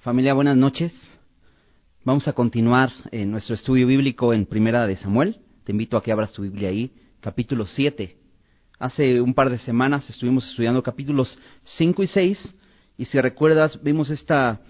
[0.00, 0.94] Familia, buenas noches.
[2.04, 5.40] Vamos a continuar en nuestro estudio bíblico en Primera de Samuel.
[5.64, 8.16] Te invito a que abras tu Biblia ahí, capítulo 7.
[8.78, 12.54] Hace un par de semanas estuvimos estudiando capítulos 5 y 6
[12.96, 14.62] y si recuerdas vimos esta,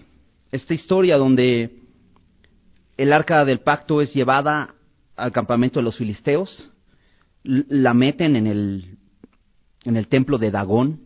[0.51, 1.77] esta historia donde
[2.97, 4.75] el arca del pacto es llevada
[5.15, 6.69] al campamento de los filisteos,
[7.43, 8.97] la meten en el,
[9.85, 10.99] en el templo de Dagón,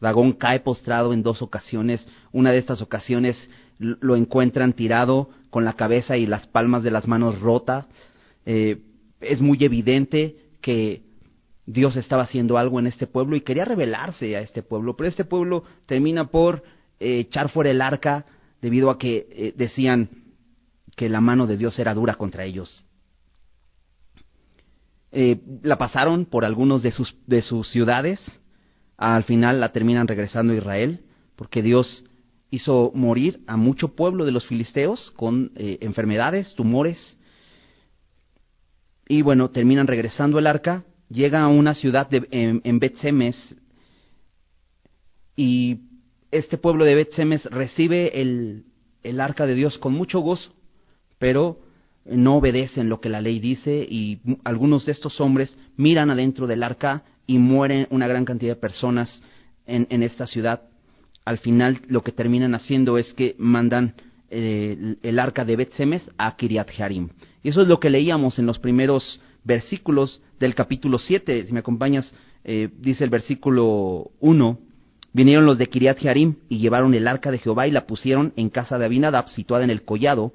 [0.00, 2.06] Dagón cae postrado en dos ocasiones.
[2.32, 3.36] Una de estas ocasiones
[3.78, 7.86] lo encuentran tirado con la cabeza y las palmas de las manos rotas.
[8.44, 8.82] Eh,
[9.20, 11.02] es muy evidente que
[11.66, 15.24] Dios estaba haciendo algo en este pueblo y quería revelarse a este pueblo, pero este
[15.24, 16.62] pueblo termina por
[17.00, 18.24] eh, echar fuera el arca
[18.62, 20.10] debido a que eh, decían
[20.96, 22.84] que la mano de Dios era dura contra ellos.
[25.62, 28.20] la pasaron por algunos de sus, de sus ciudades,
[28.98, 31.00] al final la terminan regresando a Israel,
[31.36, 32.04] porque Dios
[32.50, 37.18] hizo morir a mucho pueblo de los filisteos con eh, enfermedades, tumores.
[39.08, 43.56] Y bueno, terminan regresando el arca, llega a una ciudad de, en, en Bet-Semes
[45.36, 45.80] y
[46.30, 48.64] este pueblo de Bet-Semes recibe el,
[49.02, 50.52] el arca de Dios con mucho gozo,
[51.18, 51.60] pero
[52.04, 56.62] no obedecen lo que la ley dice y algunos de estos hombres miran adentro del
[56.62, 59.22] arca y mueren una gran cantidad de personas
[59.66, 60.62] en, en esta ciudad.
[61.26, 63.94] Al final lo que terminan haciendo es que mandan
[64.30, 67.08] eh, el arca de Bet-Semes a Kiriat Harim.
[67.42, 71.46] Y eso es lo que leíamos en los primeros versículos del capítulo 7.
[71.46, 72.14] Si me acompañas,
[72.44, 74.58] eh, dice el versículo 1.
[75.12, 78.48] Vinieron los de Kiriat Harim y llevaron el arca de Jehová y la pusieron en
[78.48, 80.32] casa de Abinadab, situada en el collado,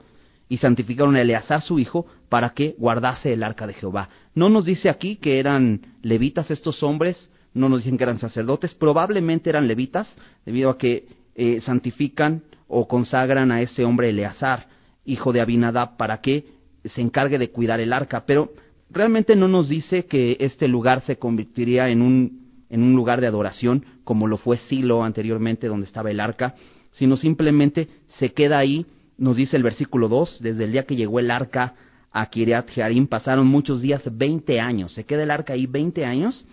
[0.49, 4.09] y santificaron a Eleazar su hijo para que guardase el arca de Jehová.
[4.35, 8.73] No nos dice aquí que eran levitas estos hombres, no nos dicen que eran sacerdotes,
[8.73, 10.07] probablemente eran levitas,
[10.45, 14.67] debido a que eh, santifican o consagran a ese hombre Eleazar,
[15.05, 16.45] hijo de Abinadab, para que
[16.85, 18.23] se encargue de cuidar el arca.
[18.25, 18.53] Pero
[18.89, 23.27] realmente no nos dice que este lugar se convertiría en un, en un lugar de
[23.27, 26.55] adoración, como lo fue Silo anteriormente, donde estaba el arca,
[26.91, 27.87] sino simplemente
[28.19, 28.85] se queda ahí
[29.21, 31.75] nos dice el versículo 2, desde el día que llegó el arca
[32.11, 34.93] a Kiriat Jearim pasaron muchos días, 20 años.
[34.93, 36.43] Se queda el arca ahí 20 años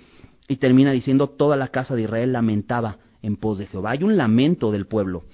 [0.48, 3.90] y termina diciendo toda la casa de Israel lamentaba en pos de Jehová.
[3.90, 5.24] Hay un lamento del pueblo.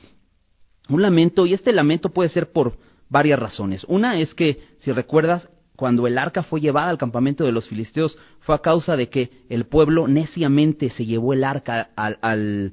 [0.88, 2.76] Un lamento, y este lamento puede ser por
[3.08, 3.84] varias razones.
[3.84, 8.18] Una es que, si recuerdas, cuando el arca fue llevada al campamento de los filisteos,
[8.40, 12.72] fue a causa de que el pueblo neciamente se llevó el arca al, al,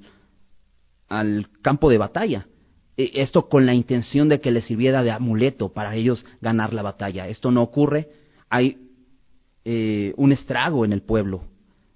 [1.08, 2.48] al campo de batalla.
[2.98, 6.82] Eh, esto con la intención de que les sirviera de amuleto para ellos ganar la
[6.82, 7.28] batalla.
[7.28, 8.10] Esto no ocurre,
[8.50, 8.78] hay
[9.64, 11.51] eh, un estrago en el pueblo.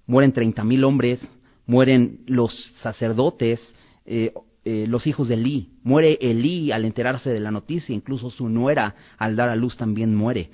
[0.07, 1.19] Mueren treinta mil hombres,
[1.65, 3.59] mueren los sacerdotes,
[4.05, 4.33] eh,
[4.63, 5.69] los hijos de Elí.
[5.83, 10.15] Muere Elí al enterarse de la noticia, incluso su nuera al dar a luz también
[10.15, 10.49] muere.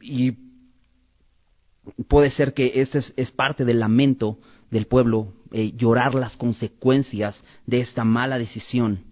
[0.00, 0.32] y
[2.08, 4.38] puede ser que este es, parte del lamento
[4.70, 5.32] del pueblo,
[5.76, 9.08] llorar las consecuencias de esta mala decisión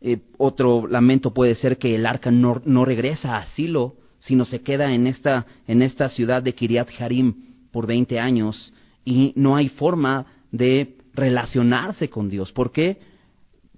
[0.00, 4.62] eh, otro lamento puede ser que el arca no, no, regresa a Silo, sino se
[4.62, 7.34] queda en esta, en esta ciudad de Kiriat Harim
[7.70, 8.72] por 20 años
[9.04, 12.52] y no hay forma de relacionarse con Dios.
[12.52, 13.00] ¿Por qué?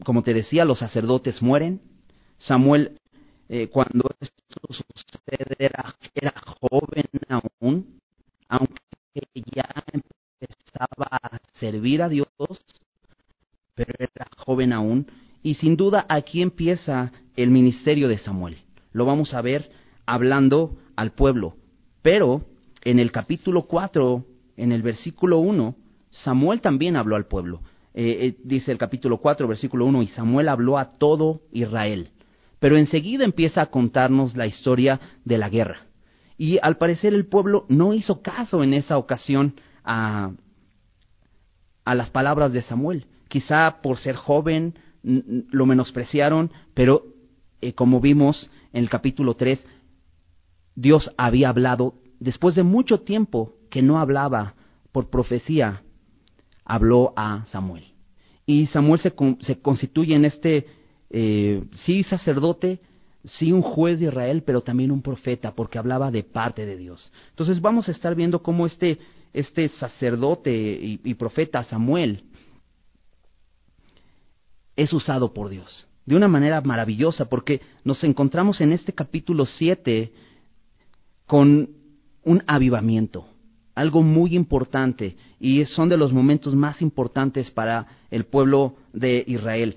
[0.05, 1.81] Como te decía, los sacerdotes mueren.
[2.38, 2.99] Samuel,
[3.49, 8.00] eh, cuando esto sucede, era, era joven aún,
[8.49, 8.81] aunque
[9.55, 12.28] ya empezaba a servir a Dios,
[13.75, 15.06] pero era joven aún
[15.43, 18.59] y sin duda aquí empieza el ministerio de Samuel.
[18.93, 19.71] Lo vamos a ver
[20.06, 21.56] hablando al pueblo.
[22.03, 22.44] Pero
[22.82, 24.25] en el capítulo 4,
[24.56, 25.76] en el versículo 1,
[26.10, 27.62] Samuel también habló al pueblo.
[27.94, 32.10] Eh, eh, dice el capítulo 4, versículo 1, y Samuel habló a todo Israel.
[32.58, 35.86] Pero enseguida empieza a contarnos la historia de la guerra.
[36.38, 39.54] Y al parecer el pueblo no hizo caso en esa ocasión
[39.84, 40.32] a,
[41.84, 43.06] a las palabras de Samuel.
[43.28, 47.04] Quizá por ser joven, lo menospreciaron, pero
[47.60, 49.64] eh, como vimos en el capítulo 3,
[50.75, 54.54] Dios había hablado, después de mucho tiempo que no hablaba
[54.92, 55.82] por profecía,
[56.62, 57.84] habló a Samuel.
[58.44, 59.12] Y Samuel se,
[59.62, 60.66] constituye en este,
[61.08, 62.80] eh, sí sacerdote,
[63.24, 67.10] sí un juez de Israel, pero también un profeta, porque hablaba de parte de Dios.
[67.30, 68.98] Entonces vamos a estar viendo cómo este,
[69.32, 72.24] este sacerdote y, y profeta Samuel,
[74.76, 80.12] es usado por Dios de una manera maravillosa porque nos encontramos en este capítulo 7
[81.26, 81.70] con
[82.24, 83.31] un avivamiento,
[83.74, 89.76] algo muy importante y son de los momentos más importantes para el pueblo de Israel.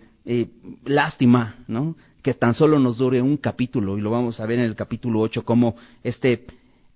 [0.86, 1.96] lástima, ¿no?
[2.24, 5.20] Que tan solo nos dure un capítulo, y lo vamos a ver en el capítulo
[5.20, 6.46] 8, cómo este,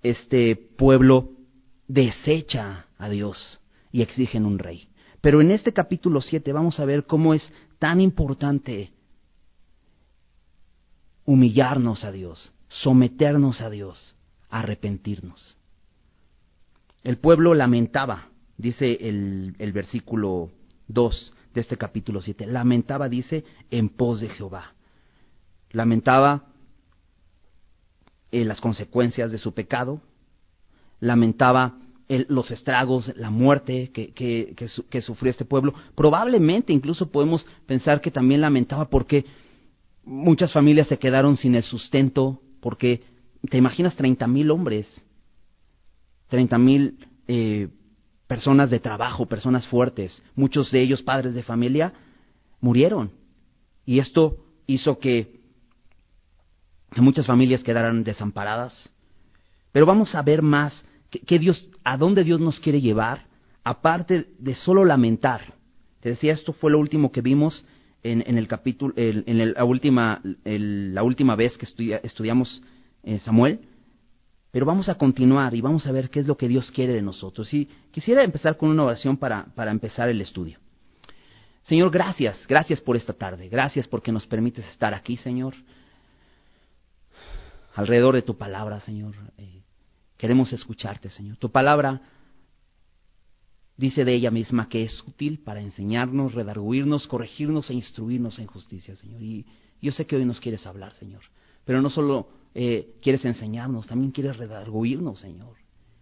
[0.01, 1.29] este pueblo
[1.87, 3.59] desecha a Dios
[3.91, 4.87] y exigen un rey.
[5.21, 8.91] Pero en este capítulo 7 vamos a ver cómo es tan importante
[11.25, 14.15] humillarnos a Dios, someternos a Dios,
[14.49, 15.58] arrepentirnos.
[17.03, 20.49] El pueblo lamentaba, dice el, el versículo
[20.87, 24.73] 2 de este capítulo 7, lamentaba, dice, en pos de Jehová.
[25.71, 26.49] Lamentaba
[28.31, 30.01] eh, las consecuencias de su pecado,
[30.99, 31.79] lamentaba
[32.27, 35.73] los estragos, la muerte que, sufrió este pueblo.
[35.95, 39.25] Probablemente incluso podemos pensar que también lamentaba porque
[40.03, 43.03] muchas familias se quedaron sin el sustento, porque
[43.49, 45.05] te imaginas 30 mil hombres,
[46.29, 47.67] 30 mil eh,
[48.27, 51.93] personas de trabajo, personas fuertes, muchos de ellos padres de familia,
[52.61, 53.11] murieron.
[53.85, 54.37] Y esto
[54.67, 55.39] hizo que,
[56.97, 58.91] muchas familias quedaran desamparadas.
[59.71, 63.25] Pero vamos a ver más que, Dios, a dónde Dios nos quiere llevar,
[63.63, 65.53] aparte de solo lamentar.
[66.01, 67.65] Te decía, esto fue lo último que vimos
[68.03, 71.67] en, el capítulo, en la, última, la última vez que
[72.03, 72.61] estudiamos
[73.03, 73.59] eh, Samuel.
[74.51, 77.01] Pero vamos a continuar y vamos a ver qué es lo que Dios quiere de
[77.01, 77.53] nosotros.
[77.53, 80.57] Y quisiera empezar con una oración para, para empezar el estudio.
[81.63, 85.53] Señor, gracias, gracias por esta tarde, gracias porque nos permites estar aquí, Señor,
[87.75, 89.13] alrededor de tu palabra, Señor.
[89.37, 89.59] Eh,
[90.19, 91.37] Queremos escucharte, Señor.
[91.37, 92.01] Tu palabra
[93.77, 98.97] dice de ella misma que es útil para enseñarnos, redarguirnos, corregirnos e instruirnos en justicia,
[98.97, 99.21] Señor.
[99.21, 99.45] Y
[99.81, 101.21] yo sé que hoy nos quieres hablar, Señor.
[101.63, 105.57] Pero no solo eh, quieres enseñarnos, también quieres redarguirnos, Señor.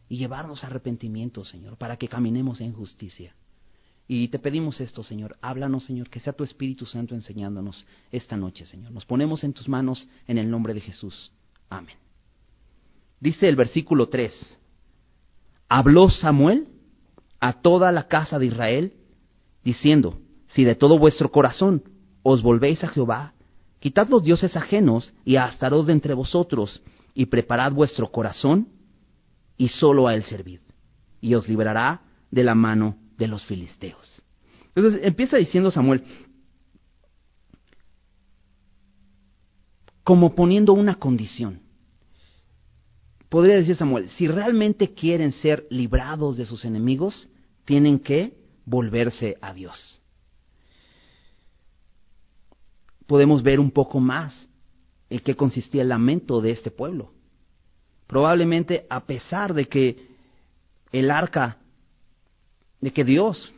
[0.09, 3.35] Y llevarnos a arrepentimiento, Señor, para que caminemos en justicia.
[4.07, 5.38] Y te pedimos esto, Señor.
[5.41, 8.91] Háblanos, Señor, que sea tu Espíritu Santo enseñándonos esta noche, Señor.
[8.91, 11.33] Nos ponemos en tus manos en el nombre de Jesús.
[11.69, 11.95] Amén.
[13.19, 14.59] Dice el versículo 3,
[15.67, 16.67] habló Samuel
[17.39, 18.94] a toda la casa de Israel,
[19.63, 21.83] diciendo, si de todo vuestro corazón
[22.23, 23.33] os volvéis a Jehová,
[23.79, 25.45] quitad los dioses ajenos y a
[25.85, 26.81] de entre vosotros,
[27.13, 28.69] y preparad vuestro corazón,
[29.57, 30.59] y solo a él servid,
[31.19, 34.24] y os librará de la mano de los filisteos.
[34.75, 36.03] Entonces empieza diciendo Samuel,
[40.03, 41.68] como poniendo una condición
[43.30, 47.30] podría decir Samuel, si realmente quieren ser librados de sus enemigos,
[47.65, 50.01] tienen que volverse a Dios.
[53.07, 54.48] Podemos ver un poco más
[55.09, 57.12] en qué consistía el lamento de este pueblo.
[58.06, 60.07] Probablemente a pesar de que
[60.92, 61.57] el arca,
[62.80, 63.51] de que Dios,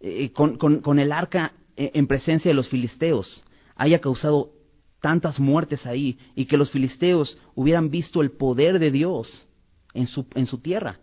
[0.00, 3.44] eh, con, el arca eh, en presencia de los filisteos,
[3.76, 4.52] haya causado
[5.00, 9.46] tantas muertes ahí y que los filisteos hubieran visto el poder de Dios
[9.94, 10.98] en su, en su tierra.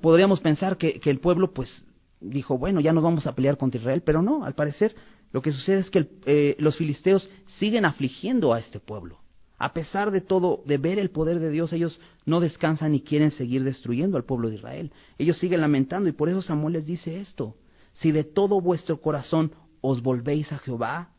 [0.00, 1.84] podríamos pensar que, el pueblo pues
[2.20, 4.94] dijo, bueno, ya nos vamos a pelear contra Israel, pero no, al parecer
[5.32, 9.20] lo que sucede es que eh, los filisteos siguen afligiendo a este pueblo.
[9.58, 13.30] A pesar de todo, de ver el poder de Dios, ellos no descansan y quieren
[13.30, 14.92] seguir destruyendo al pueblo de Israel.
[15.18, 17.56] Ellos siguen lamentando y por eso Samuel les dice esto.
[17.94, 21.10] Si de todo vuestro corazón os volvéis a Jehová,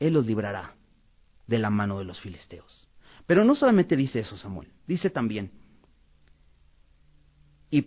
[0.00, 0.74] él los librará
[1.46, 2.88] de la mano de los filisteos.
[3.26, 5.50] Pero no solamente dice eso Samuel, dice también,
[7.70, 7.84] y,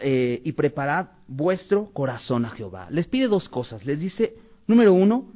[0.00, 2.88] eh, y preparad vuestro corazón a Jehová.
[2.90, 3.84] Les pide dos cosas.
[3.84, 4.34] Les dice,
[4.66, 5.32] número uno,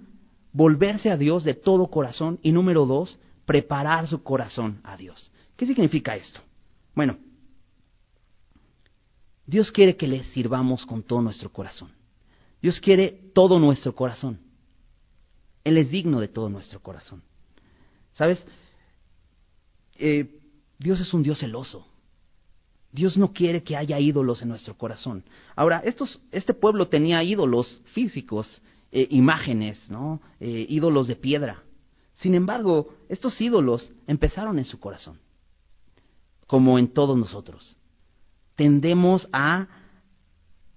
[0.53, 2.39] volverse a Dios de todo corazón.
[2.43, 5.31] Y número dos, preparar su corazón a Dios.
[5.57, 6.41] ¿Qué significa esto?
[6.95, 7.17] Bueno,
[9.47, 11.91] Dios quiere que le sirvamos con todo nuestro corazón.
[12.61, 14.39] Dios quiere todo nuestro corazón.
[15.65, 17.23] Él es digno de todo nuestro corazón.
[18.13, 18.45] ¿Sabes?
[19.97, 20.41] Eh,
[20.79, 21.87] Dios es un Dios celoso.
[22.93, 25.25] Dios no quiere que haya ídolos en nuestro corazón.
[25.57, 30.21] Ahora, estos, este pueblo tenía ídolos físicos, eh, imágenes, ¿no?
[30.39, 31.63] Eh, ídolos de piedra.
[32.15, 35.19] Sin embargo, estos ídolos empezaron en su corazón,
[36.47, 37.77] como en todos nosotros.
[38.55, 39.67] Tendemos a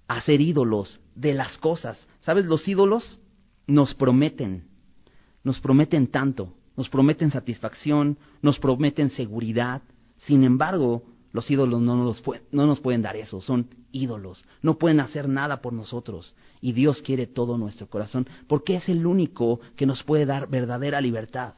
[0.08, 2.08] hacer ídolos de las cosas.
[2.22, 2.46] ¿Sabes?
[2.46, 3.18] Los ídolos
[3.66, 4.64] nos prometen
[5.46, 9.80] nos prometen tanto, nos prometen satisfacción, nos prometen seguridad.
[10.16, 11.04] Sin embargo,
[11.36, 15.60] los ídolos no nos, no nos pueden dar eso, son ídolos, no pueden hacer nada
[15.60, 16.34] por nosotros.
[16.62, 20.98] Y Dios quiere todo nuestro corazón, porque es el único que nos puede dar verdadera
[21.02, 21.52] libertad.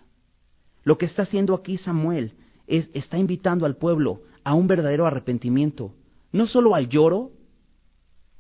[0.82, 2.32] Lo que está haciendo aquí Samuel
[2.66, 5.94] es, está invitando al pueblo a un verdadero arrepentimiento,
[6.32, 7.30] no solo al lloro,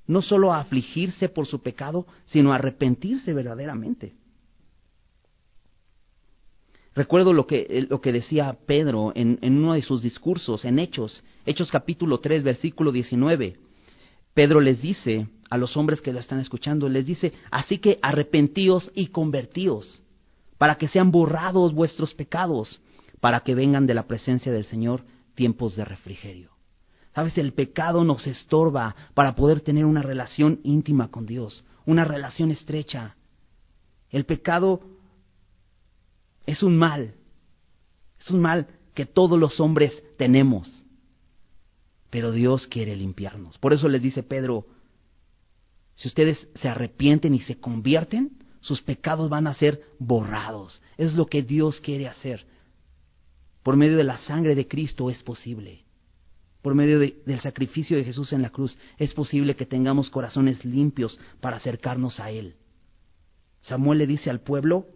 [0.08, 4.16] no solo a afligirse por su pecado, sino a arrepentirse verdaderamente.
[6.98, 10.80] Recuerdo lo que, eh, lo que decía Pedro en, en uno de sus discursos, en
[10.80, 13.56] Hechos, Hechos capítulo 3, versículo 19.
[14.34, 18.90] Pedro les dice a los hombres que lo están escuchando, les dice, así que arrepentíos
[18.96, 20.02] y convertíos,
[20.58, 22.80] para que sean borrados vuestros pecados,
[23.20, 25.04] para que vengan de la presencia del Señor
[25.36, 26.50] tiempos de refrigerio.
[27.14, 32.50] Sabes, el pecado nos estorba para poder tener una relación íntima con Dios, una relación
[32.50, 33.14] estrecha.
[34.10, 34.97] El pecado
[36.48, 37.14] es un mal,
[38.18, 40.82] es un mal que todos los hombres tenemos.
[42.08, 43.58] Pero Dios quiere limpiarnos.
[43.58, 44.66] Por eso les dice Pedro,
[45.94, 50.80] si ustedes se arrepienten y se convierten, sus pecados van a ser borrados.
[50.96, 52.46] Es lo que Dios quiere hacer.
[53.62, 55.84] Por medio de la sangre de Cristo es posible.
[56.62, 61.20] Por medio del sacrificio de Jesús en la cruz es posible que tengamos corazones limpios
[61.42, 62.54] para acercarnos a Él.
[63.60, 64.86] Samuel le dice al pueblo,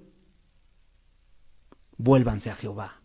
[2.03, 2.97] vuélvanse a Jehová.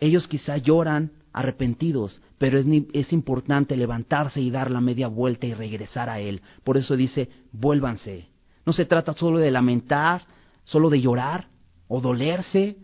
[0.00, 5.54] Ellos quizá lloran arrepentidos, pero es, es, importante levantarse y dar la media vuelta y
[5.54, 6.40] regresar a Él.
[6.64, 8.28] Por eso dice, vuélvanse.
[8.64, 10.22] No se trata solo de lamentar,
[10.64, 11.48] solo de llorar
[11.88, 12.76] o dolerse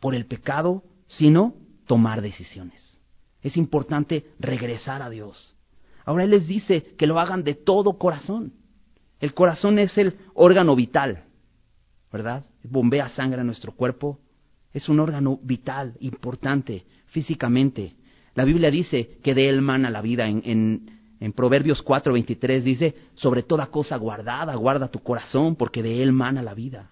[0.00, 1.54] por el pecado, sino
[1.86, 3.00] tomar decisiones.
[3.42, 5.54] Es importante regresar a Dios.
[6.04, 8.54] Ahora Él les dice que lo hagan de todo corazón.
[9.20, 11.28] El corazón es el órgano vital.
[12.12, 12.44] ¿verdad?
[12.70, 14.20] Bombea sangre a nuestro cuerpo.
[14.72, 17.94] Es un órgano vital, importante, físicamente.
[18.34, 20.28] La Biblia dice que de él mana la vida.
[20.28, 26.02] En, en, en Proverbios 4:23 dice, sobre toda cosa guardada, guarda tu corazón, porque de
[26.02, 26.90] él mana la vida.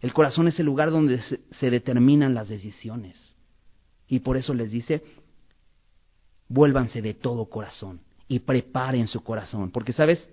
[0.00, 3.36] El corazón es el lugar donde se, se determinan las decisiones.
[4.06, 5.02] Y por eso les dice,
[6.48, 10.28] vuélvanse de todo corazón y preparen su corazón, porque sabes,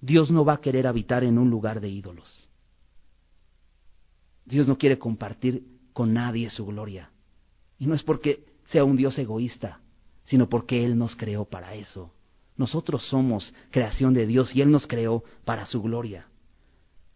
[0.00, 2.49] Dios no va a querer habitar en un lugar de ídolos.
[4.50, 7.10] Dios no quiere compartir con nadie su gloria.
[7.78, 9.80] Y no es porque sea un Dios egoísta,
[10.24, 12.12] sino porque Él nos creó para eso.
[12.56, 16.26] Nosotros somos creación de Dios y Él nos creó para su gloria.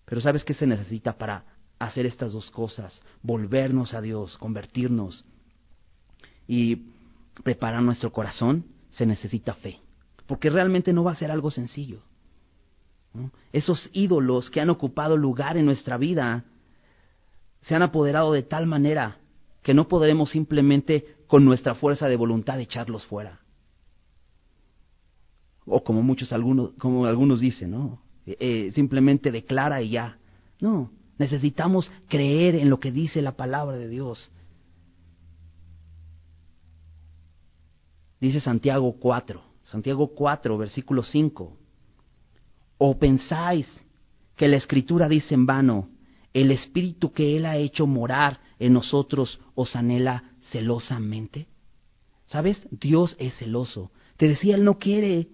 [0.07, 1.45] Pero ¿sabes qué se necesita para
[1.79, 3.03] hacer estas dos cosas?
[3.23, 5.25] Volvernos a Dios, convertirnos
[6.47, 6.87] y
[7.43, 8.65] preparar nuestro corazón.
[8.91, 9.81] Se necesita fe.
[10.27, 12.01] Porque realmente no va a ser algo sencillo.
[13.53, 16.45] Esos ídolos que han ocupado lugar en nuestra vida
[17.67, 19.19] se han apoderado de tal manera
[19.63, 23.41] que no podremos simplemente con nuestra fuerza de voluntad echarlos fuera.
[25.65, 28.03] O como muchos algunos, como algunos dicen, ¿no?
[28.27, 30.19] Eh, simplemente declara y ya.
[30.61, 34.31] No, necesitamos creer en lo que dice la palabra de Dios.
[38.21, 41.57] Dice Santiago 4, Santiago 4, versículo 5.
[42.77, 43.67] ¿O pensáis
[44.37, 45.89] que la escritura dice en vano,
[46.35, 51.47] el Espíritu que Él ha hecho morar en nosotros os anhela celosamente?
[52.27, 52.67] ¿Sabes?
[52.71, 53.91] Dios es celoso.
[54.17, 55.29] Te decía, Él no quiere,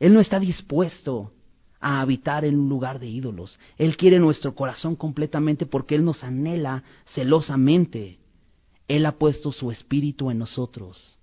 [0.00, 1.32] Él no está dispuesto
[1.80, 3.58] a habitar en un lugar de ídolos.
[3.76, 6.82] Él quiere nuestro corazón completamente porque Él nos anhela
[7.14, 8.18] celosamente.
[8.88, 11.18] Él ha puesto su espíritu en nosotros.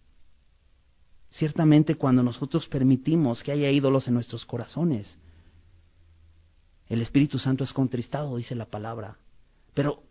[1.31, 5.17] Ciertamente cuando nosotros permitimos que haya ídolos en nuestros corazones,
[6.93, 9.17] el Espíritu Santo es contristado, dice la palabra.
[9.73, 10.03] Pero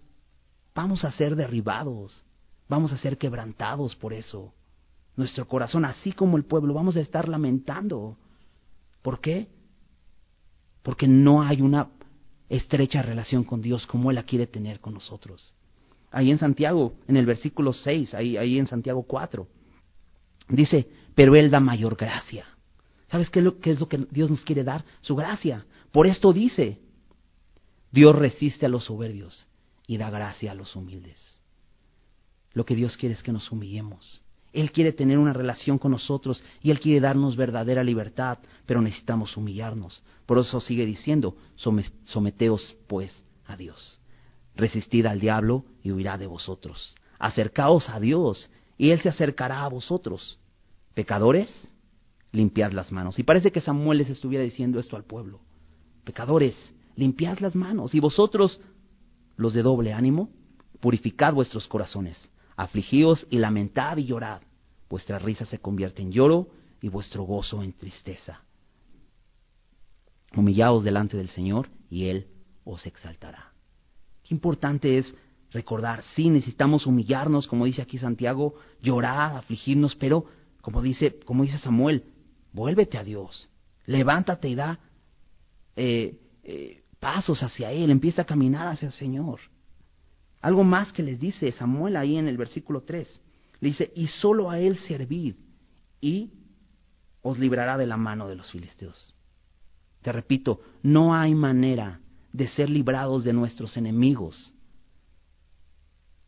[0.74, 2.24] vamos a ser derribados,
[2.68, 4.52] vamos a ser quebrantados por eso.
[5.16, 8.16] Nuestro corazón, así como el pueblo, vamos a estar lamentando.
[9.02, 9.48] ¿Por qué?
[10.82, 11.88] Porque no hay una
[12.48, 15.54] estrecha relación con Dios como Él la quiere tener con nosotros.
[16.10, 19.46] Ahí en Santiago, en el versículo 6, ahí, ahí en Santiago 4,
[20.48, 22.46] dice, pero Él da mayor gracia.
[23.08, 24.84] ¿Sabes qué es, lo, qué es lo que Dios nos quiere dar?
[25.02, 25.66] Su gracia.
[25.92, 26.80] Por esto dice,
[27.90, 29.46] Dios resiste a los soberbios
[29.86, 31.40] y da gracia a los humildes.
[32.54, 34.22] Lo que Dios quiere es que nos humillemos.
[34.52, 39.36] Él quiere tener una relación con nosotros y Él quiere darnos verdadera libertad, pero necesitamos
[39.36, 40.02] humillarnos.
[40.26, 41.36] Por eso sigue diciendo,
[42.04, 44.00] someteos pues a Dios.
[44.54, 46.94] Resistid al diablo y huirá de vosotros.
[47.18, 50.38] Acercaos a Dios y Él se acercará a vosotros.
[50.94, 51.50] Pecadores,
[52.32, 53.18] limpiad las manos.
[53.18, 55.40] Y parece que Samuel les estuviera diciendo esto al pueblo.
[56.04, 56.54] Pecadores,
[56.96, 57.94] limpiad las manos.
[57.94, 58.60] Y vosotros,
[59.36, 60.30] los de doble ánimo,
[60.80, 64.42] purificad vuestros corazones, afligíos y lamentad y llorad.
[64.88, 66.48] Vuestra risa se convierte en lloro
[66.80, 68.42] y vuestro gozo en tristeza.
[70.36, 72.26] Humillaos delante del Señor y Él
[72.64, 73.52] os exaltará.
[74.22, 75.14] Qué importante es
[75.50, 80.24] recordar, sí, necesitamos humillarnos, como dice aquí Santiago, llorar, afligirnos, pero
[80.62, 82.04] como dice, como dice Samuel,
[82.52, 83.48] Vuélvete a Dios.
[83.86, 84.78] Levántate y da
[85.76, 87.90] eh, eh, pasos hacia Él.
[87.90, 89.40] Empieza a caminar hacia el Señor.
[90.40, 93.22] Algo más que les dice Samuel ahí en el versículo 3.
[93.60, 95.36] Le dice, y solo a Él servid
[96.00, 96.32] y
[97.22, 99.14] os librará de la mano de los filisteos.
[100.02, 102.00] Te repito, no hay manera
[102.32, 104.54] de ser librados de nuestros enemigos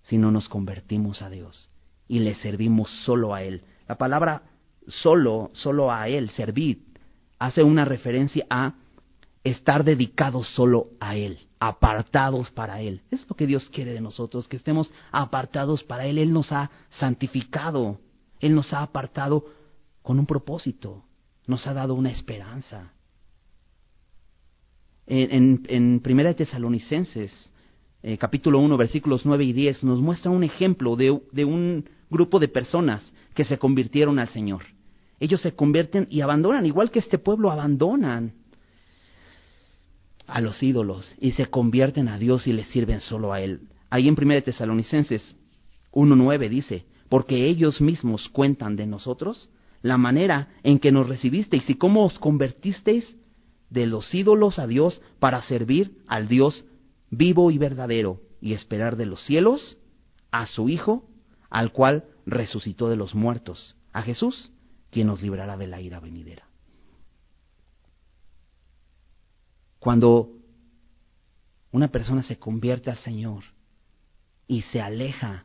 [0.02, 1.68] si no nos convertimos a Dios
[2.06, 3.62] y le servimos solo a Él.
[3.88, 4.42] La palabra
[4.86, 6.84] solo, solo a Él, servir,
[7.38, 8.74] hace una referencia a
[9.44, 13.02] estar dedicados solo a Él, apartados para Él.
[13.10, 16.18] Es lo que Dios quiere de nosotros, que estemos apartados para Él.
[16.18, 18.00] Él nos ha santificado,
[18.40, 19.44] Él nos ha apartado
[20.02, 21.04] con un propósito,
[21.46, 22.90] nos ha dado una esperanza.
[25.06, 27.52] En, Primera de Tesalonicenses,
[28.02, 32.48] eh, capítulo 1, versículos 9 y 10, nos muestra un ejemplo de un grupo de
[32.48, 34.62] personas que se convirtieron al Señor.
[35.20, 38.32] Ellos se convierten y abandonan, igual que este pueblo abandonan
[40.26, 43.68] a los ídolos y se convierten a Dios y le sirven solo a Él.
[43.90, 45.36] Ahí en 1 Tesalonicenses
[45.92, 49.50] 1.9 dice, porque ellos mismos cuentan de nosotros
[49.82, 53.16] la manera en que nos recibisteis y cómo os convertisteis
[53.70, 56.64] de los ídolos a Dios para servir al Dios
[57.10, 59.78] vivo y verdadero y esperar de los cielos
[60.30, 61.08] a su Hijo,
[61.50, 64.50] al cual resucitó de los muertos, a Jesús,
[64.90, 66.48] quien nos librará de la ira venidera.
[69.84, 70.30] Cuando
[71.70, 73.44] una persona se convierte al Señor
[74.48, 75.44] y se aleja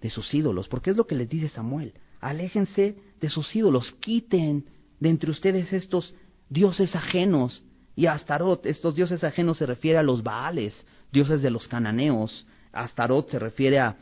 [0.00, 4.66] de sus ídolos, porque es lo que les dice Samuel, aléjense de sus ídolos, quiten
[5.00, 6.14] de entre ustedes estos
[6.48, 7.64] dioses ajenos.
[7.96, 12.46] Y Astarot, estos dioses ajenos se refiere a los Baales, dioses de los cananeos.
[12.70, 13.96] Astarot se refiere a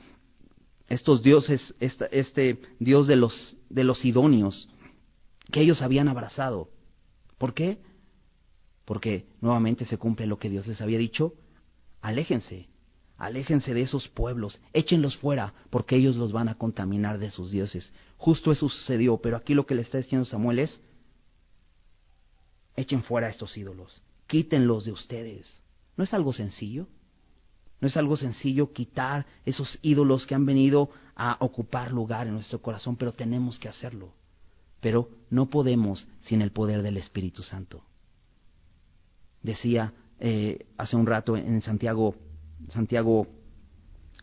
[0.87, 4.69] estos dioses, este, dios de los, de los idóneos,
[5.51, 6.69] que ellos habían abrazado.
[7.39, 7.79] ¿Por qué?
[8.87, 11.35] Porque nuevamente se cumple lo que Dios les había dicho.
[12.01, 12.69] Aléjense,
[13.19, 17.91] Aléjense de esos pueblos, échenlos fuera, porque ellos los van a contaminar de sus dioses.
[18.19, 20.81] Justo eso sucedió, pero aquí lo que le está diciendo Samuel es,
[22.77, 25.63] echen fuera estos ídolos, quítenlos de ustedes.
[25.97, 26.89] ¿No es algo sencillo?
[27.81, 32.61] ¿No es algo sencillo quitar esos ídolos que han venido a ocupar lugar en nuestro
[32.61, 32.97] corazón?
[32.97, 34.13] Pero tenemos que hacerlo.
[34.81, 37.83] Pero no podemos sin el poder del Espíritu Santo.
[39.47, 42.17] Decía eh, hace un rato en Santiago
[42.69, 43.29] Santiago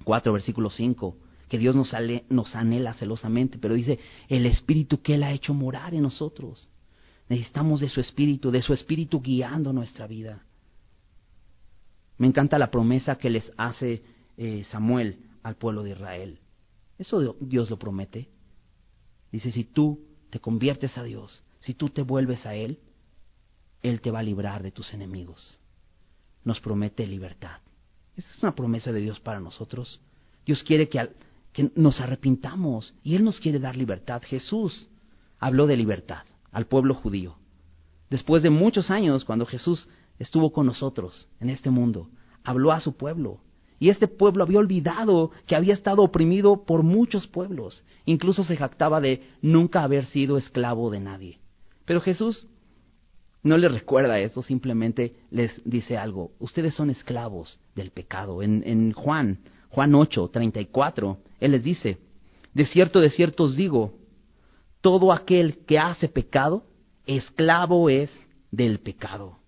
[0.04, 1.94] 4, versículo 5, que Dios nos,
[2.30, 6.70] nos anhela celosamente, pero dice, el Espíritu que Él ha hecho morar en nosotros.
[7.30, 10.44] Necesitamos de su Espíritu, de su Espíritu guiando nuestra vida.
[12.18, 14.04] Me encanta la promesa que les hace
[14.38, 16.40] eh, Samuel al pueblo de Israel.
[16.98, 18.30] Eso Dios lo promete.
[19.32, 22.80] Dice, si tú te conviertes a Dios, si tú te vuelves a Él,
[23.84, 25.60] Él te va a librar de tus enemigos.
[26.44, 27.60] Nos promete libertad.
[28.16, 30.00] Esa es una promesa de Dios para nosotros.
[30.46, 31.10] Dios quiere que,
[31.52, 34.22] que nos arrepintamos y Él nos quiere dar libertad.
[34.26, 34.90] Jesús
[35.40, 37.36] habló de libertad al pueblo judío.
[38.10, 42.10] Después de muchos años, cuando Jesús estuvo con nosotros en este mundo,
[42.44, 43.42] habló a su pueblo.
[43.80, 47.84] Y este pueblo había olvidado que había estado oprimido por muchos pueblos.
[48.06, 51.40] Incluso se jactaba de nunca haber sido esclavo de nadie.
[51.86, 52.48] Pero Jesús
[53.44, 56.32] no les recuerda esto, simplemente les dice algo.
[56.40, 58.42] Ustedes son esclavos del pecado.
[58.42, 61.98] En, en Juan, Juan 8, 34, Él les dice,
[62.54, 63.96] de cierto, de cierto os digo,
[64.80, 66.66] todo aquel que hace pecado,
[67.06, 68.10] esclavo es
[68.52, 69.40] del pecado.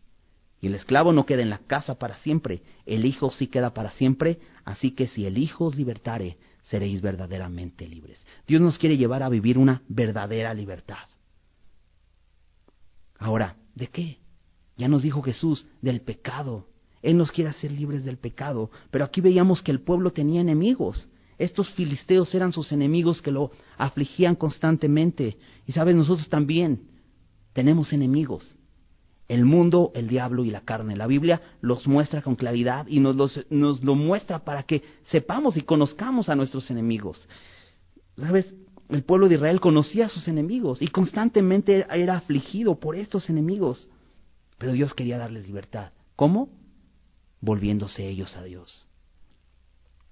[0.60, 3.92] Y el esclavo no queda en la casa para siempre, el Hijo sí queda para
[3.92, 8.26] siempre, así que si el Hijo os libertare, seréis verdaderamente libres.
[8.48, 11.08] Dios nos quiere llevar a vivir una verdadera libertad.
[13.20, 14.18] Ahora, ¿De qué?
[14.78, 16.68] Ya nos dijo Jesús, del pecado.
[17.02, 18.72] Él nos quiere hacer libres del pecado.
[18.90, 21.10] Pero aquí veíamos que el pueblo tenía enemigos.
[21.38, 25.38] Estos filisteos eran sus enemigos que lo afligían constantemente.
[25.68, 26.88] Y sabes, nosotros también
[27.54, 28.56] tenemos enemigos.
[29.28, 30.96] El mundo, el diablo y la carne.
[30.96, 35.62] La Biblia los muestra con claridad y nos, nos lo muestra para que sepamos y
[35.62, 37.28] conozcamos a nuestros enemigos.
[38.18, 38.54] ¿Sabes?
[38.90, 43.90] El pueblo de Israel conocía a sus enemigos y constantemente era afligido por estos enemigos.
[44.58, 45.92] Pero Dios quería darles libertad.
[46.16, 46.50] ¿Cómo?
[47.42, 48.86] Volviéndose ellos a Dios.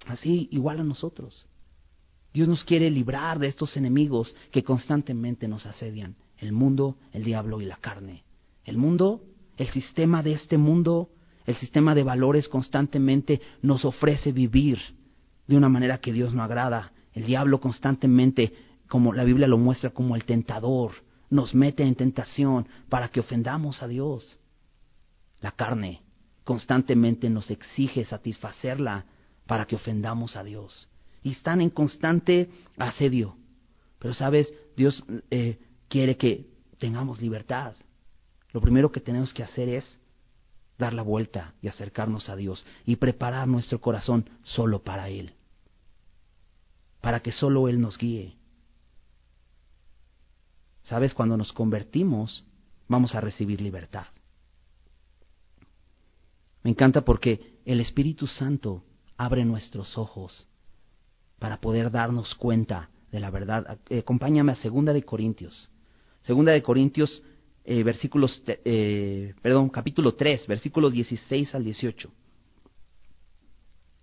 [0.08, 1.46] Así igual a nosotros.
[2.34, 6.16] Dios nos quiere librar de estos enemigos que constantemente nos asedian.
[6.38, 8.24] El mundo, el diablo y la carne.
[8.66, 9.24] El mundo,
[9.58, 11.10] el sistema de este mundo,
[11.46, 14.80] el sistema de valores constantemente nos ofrece vivir
[15.48, 18.54] de una manera que Dios no agrada el diablo constantemente,
[18.88, 20.92] como la Biblia lo muestra como el tentador,
[21.30, 24.40] nos mete en tentación para que ofendamos a Dios.
[25.42, 26.02] La carne
[26.44, 29.06] constantemente nos exige satisfacerla
[29.46, 30.88] para que ofendamos a Dios.
[31.22, 33.36] Y están en constante asedio.
[34.00, 36.48] Pero sabes, Dios eh, quiere que
[36.80, 37.76] tengamos libertad.
[38.52, 40.00] Lo primero que tenemos que hacer es
[40.78, 45.34] dar la vuelta y acercarnos a Dios y preparar nuestro corazón solo para Él,
[47.04, 48.38] para que solo Él nos guíe.
[50.84, 52.46] Sabes, cuando nos convertimos,
[52.88, 54.06] vamos a recibir libertad.
[56.64, 58.86] Me encanta porque el Espíritu Santo
[59.18, 60.48] abre nuestros ojos
[61.40, 63.80] para poder darnos cuenta de la verdad.
[63.90, 65.70] Eh, acompáñame a Segunda de Corintios.
[66.26, 67.22] Segunda de Corintios,
[67.66, 72.10] eh, versículos, eh, perdón, capítulo 3, versículos 16 al 18.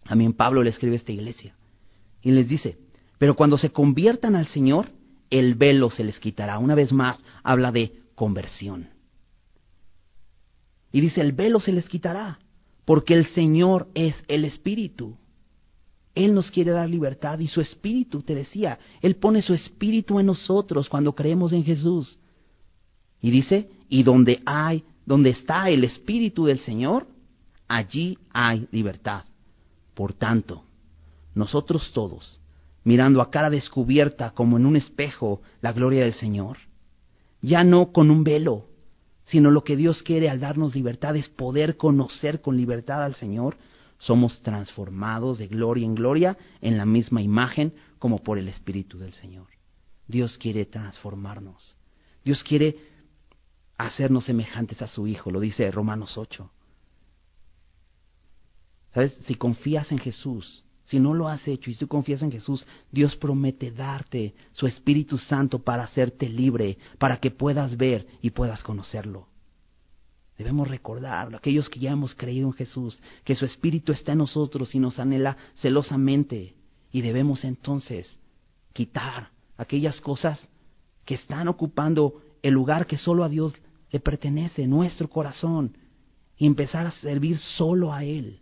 [0.04, 1.56] También Pablo le escribe a esta iglesia
[2.20, 2.89] y les dice,
[3.20, 4.92] pero cuando se conviertan al Señor,
[5.28, 6.58] el velo se les quitará.
[6.58, 8.88] Una vez más, habla de conversión.
[10.90, 12.38] Y dice, el velo se les quitará
[12.86, 15.18] porque el Señor es el Espíritu.
[16.14, 20.24] Él nos quiere dar libertad y su Espíritu, te decía, Él pone su Espíritu en
[20.24, 22.18] nosotros cuando creemos en Jesús.
[23.20, 27.06] Y dice, y donde hay, donde está el Espíritu del Señor,
[27.68, 29.24] allí hay libertad.
[29.92, 30.64] Por tanto,
[31.34, 32.39] nosotros todos,
[32.90, 36.58] mirando a cara descubierta como en un espejo la gloria del Señor,
[37.40, 38.66] ya no con un velo,
[39.26, 43.56] sino lo que Dios quiere al darnos libertad es poder conocer con libertad al Señor.
[44.00, 49.12] Somos transformados de gloria en gloria en la misma imagen como por el Espíritu del
[49.12, 49.46] Señor.
[50.08, 51.76] Dios quiere transformarnos.
[52.24, 52.76] Dios quiere
[53.78, 56.50] hacernos semejantes a su Hijo, lo dice Romanos 8.
[58.94, 59.16] ¿Sabes?
[59.26, 63.14] Si confías en Jesús, si no lo has hecho y tú confías en Jesús, Dios
[63.14, 69.28] promete darte su Espíritu Santo para hacerte libre, para que puedas ver y puedas conocerlo.
[70.36, 74.74] Debemos recordar, aquellos que ya hemos creído en Jesús, que su Espíritu está en nosotros
[74.74, 76.56] y nos anhela celosamente.
[76.90, 78.18] Y debemos entonces
[78.72, 80.40] quitar aquellas cosas
[81.04, 83.54] que están ocupando el lugar que solo a Dios
[83.92, 85.76] le pertenece, nuestro corazón,
[86.36, 88.40] y empezar a servir solo a Él.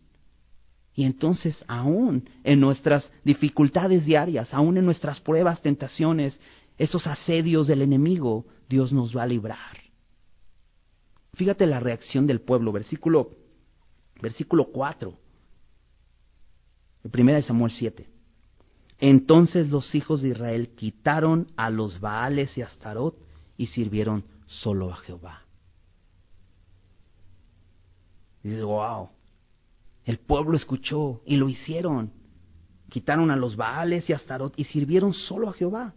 [0.99, 6.41] Y entonces aún en nuestras dificultades diarias, aún en nuestras pruebas, tentaciones,
[6.77, 9.79] esos asedios del enemigo, Dios nos va a librar.
[11.35, 13.31] Fíjate la reacción del pueblo, versículo,
[14.21, 15.17] versículo 4,
[17.13, 18.09] primera de Samuel 7.
[18.99, 23.17] Entonces los hijos de Israel quitaron a los Baales y Astarot
[23.57, 25.45] y sirvieron solo a Jehová.
[28.43, 29.11] wow,
[30.09, 32.13] el pueblo escuchó y lo hicieron.
[32.89, 35.93] Quitaron a los Baales y Astarot y sirvieron solo a Jehová.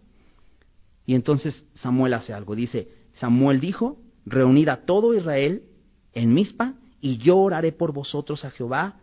[1.06, 2.54] Y entonces Samuel hace algo.
[2.54, 5.63] Dice, Samuel dijo, reunid a todo Israel
[6.12, 9.00] en Mizpa y yo oraré por vosotros a Jehová.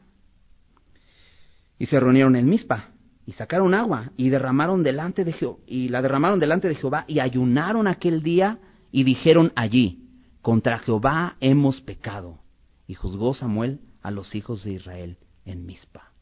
[1.78, 2.90] Y se reunieron en Mizpa
[3.24, 7.20] y sacaron agua y derramaron delante de Jehová y la derramaron delante de Jehová y
[7.20, 8.58] ayunaron aquel día
[8.92, 10.06] y dijeron allí,
[10.42, 12.40] contra Jehová hemos pecado.
[12.86, 16.12] Y juzgó Samuel a los hijos de Israel en Mizpa.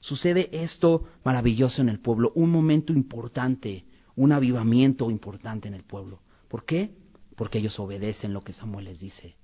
[0.00, 6.20] Sucede esto maravilloso en el pueblo, un momento importante, un avivamiento importante en el pueblo.
[6.48, 6.92] ¿Por qué?
[7.34, 9.34] Porque ellos obedecen lo que Samuel les dice.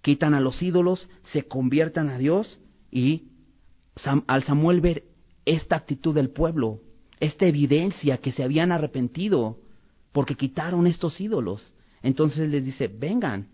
[0.00, 3.28] Quitan a los ídolos, se conviertan a Dios y
[4.26, 5.04] al Samuel ver
[5.44, 6.80] esta actitud del pueblo,
[7.20, 9.58] esta evidencia que se habían arrepentido
[10.12, 13.48] porque quitaron estos ídolos, entonces les dice, vengan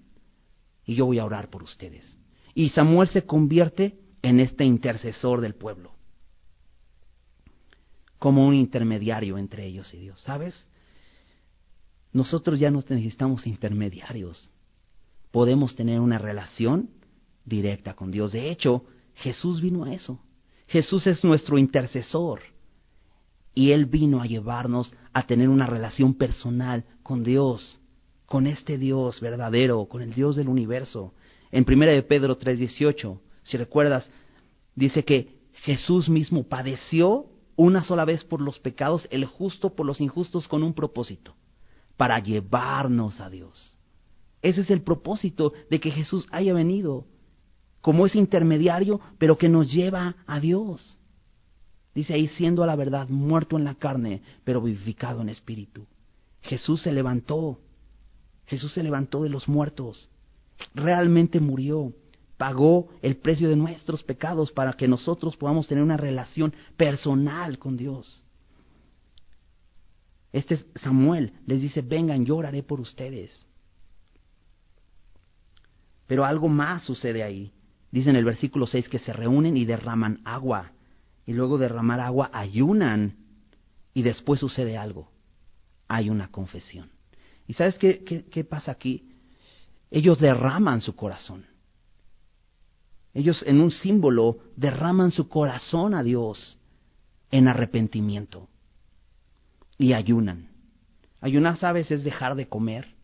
[0.85, 2.17] y yo voy a orar por ustedes.
[2.59, 5.92] Y Samuel se convierte en este intercesor del pueblo,
[8.18, 10.21] como un intermediario entre ellos y Dios.
[10.23, 10.66] ¿Sabes?
[12.12, 14.51] Nosotros ya no necesitamos intermediarios.
[15.31, 16.90] Podemos tener una relación
[17.44, 18.33] directa con Dios.
[18.33, 20.18] De hecho, Jesús vino a eso.
[20.66, 22.40] Jesús es nuestro intercesor.
[23.55, 27.81] Y Él vino a llevarnos a tener una relación personal con Dios,
[28.27, 31.14] con este Dios verdadero, con el Dios del universo.
[31.51, 34.11] En 1 de Pedro 3:18, si recuerdas,
[34.75, 40.01] dice que Jesús mismo padeció una sola vez por los pecados, el justo por los
[40.01, 41.35] injustos con un propósito,
[41.97, 43.77] para llevarnos a Dios.
[44.43, 47.07] Ese es el propósito de que Jesús haya venido,
[47.81, 50.99] como ese intermediario, pero que nos lleva a Dios.
[51.95, 55.87] Dice ahí, siendo a la verdad muerto en la carne, pero vivificado en espíritu.
[56.43, 57.59] Jesús se levantó,
[58.47, 60.09] Jesús se levantó de los muertos
[60.75, 61.92] realmente murió,
[62.37, 67.77] pagó el precio de nuestros pecados para que nosotros podamos tener una relación personal con
[67.77, 68.25] Dios.
[70.33, 73.49] Este es Samuel les dice, vengan, yo oraré por ustedes.
[76.07, 77.53] Pero algo más sucede ahí.
[77.90, 80.73] Dice en el versículo 6 que se reúnen y derraman agua.
[81.27, 83.16] Y luego derramar agua ayunan.
[83.94, 85.11] Y después sucede algo.
[85.87, 86.90] Hay una confesión.
[87.47, 89.09] ¿Y sabes qué, qué, qué pasa aquí?
[89.90, 91.46] Ellos derraman su corazón.
[93.14, 96.59] Ellos en un símbolo derraman su corazón a Dios
[97.31, 98.48] en arrepentimiento
[99.79, 100.48] y ayunan.
[101.20, 102.94] Ayunar, sabes, es dejar de comer,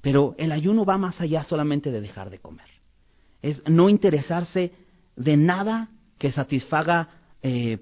[0.00, 2.68] pero el ayuno va más allá solamente de dejar de comer.
[3.40, 4.72] Es no interesarse
[5.16, 7.08] de nada que satisfaga
[7.42, 7.78] eh,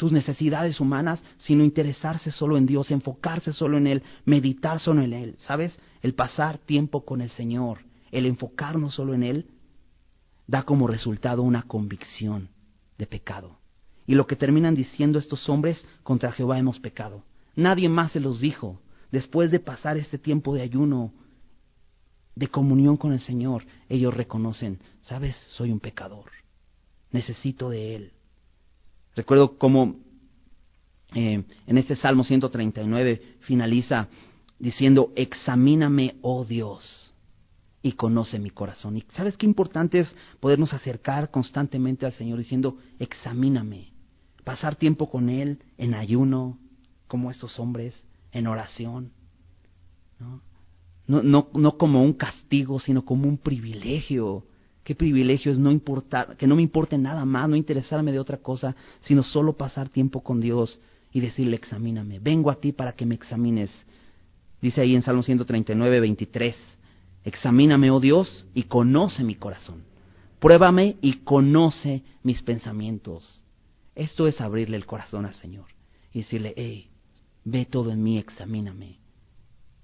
[0.00, 5.12] tus necesidades humanas, sino interesarse solo en Dios, enfocarse solo en Él, meditar solo en
[5.12, 5.34] Él.
[5.46, 5.78] ¿Sabes?
[6.00, 9.50] El pasar tiempo con el Señor, el enfocarnos solo en Él,
[10.46, 12.48] da como resultado una convicción
[12.96, 13.58] de pecado.
[14.06, 17.22] Y lo que terminan diciendo estos hombres, contra Jehová hemos pecado.
[17.54, 18.80] Nadie más se los dijo.
[19.12, 21.12] Después de pasar este tiempo de ayuno,
[22.34, 26.30] de comunión con el Señor, ellos reconocen, sabes, soy un pecador,
[27.10, 28.12] necesito de Él.
[29.14, 29.96] Recuerdo cómo
[31.14, 34.08] eh, en este Salmo 139 finaliza
[34.58, 37.12] diciendo, examíname, oh Dios,
[37.82, 38.96] y conoce mi corazón.
[38.96, 43.92] Y sabes qué importante es podernos acercar constantemente al Señor diciendo, examíname,
[44.44, 46.58] pasar tiempo con Él en ayuno,
[47.06, 49.12] como estos hombres en oración.
[50.18, 50.42] ¿no?
[51.06, 54.44] No, no, como un castigo, sino como un privilegio.
[54.90, 58.38] Qué privilegio es no importar, que no me importe nada más, no interesarme de otra
[58.38, 60.80] cosa, sino solo pasar tiempo con Dios
[61.12, 63.70] y decirle, examíname, vengo a ti para que me examines.
[64.60, 66.56] Dice ahí en Salmo 139, 23,
[67.22, 69.84] examíname, oh Dios, y conoce mi corazón.
[70.40, 73.44] Pruébame y conoce mis pensamientos.
[73.94, 75.66] Esto es abrirle el corazón al Señor
[76.12, 76.88] y decirle, hey,
[77.44, 78.98] ve todo en mí, examíname.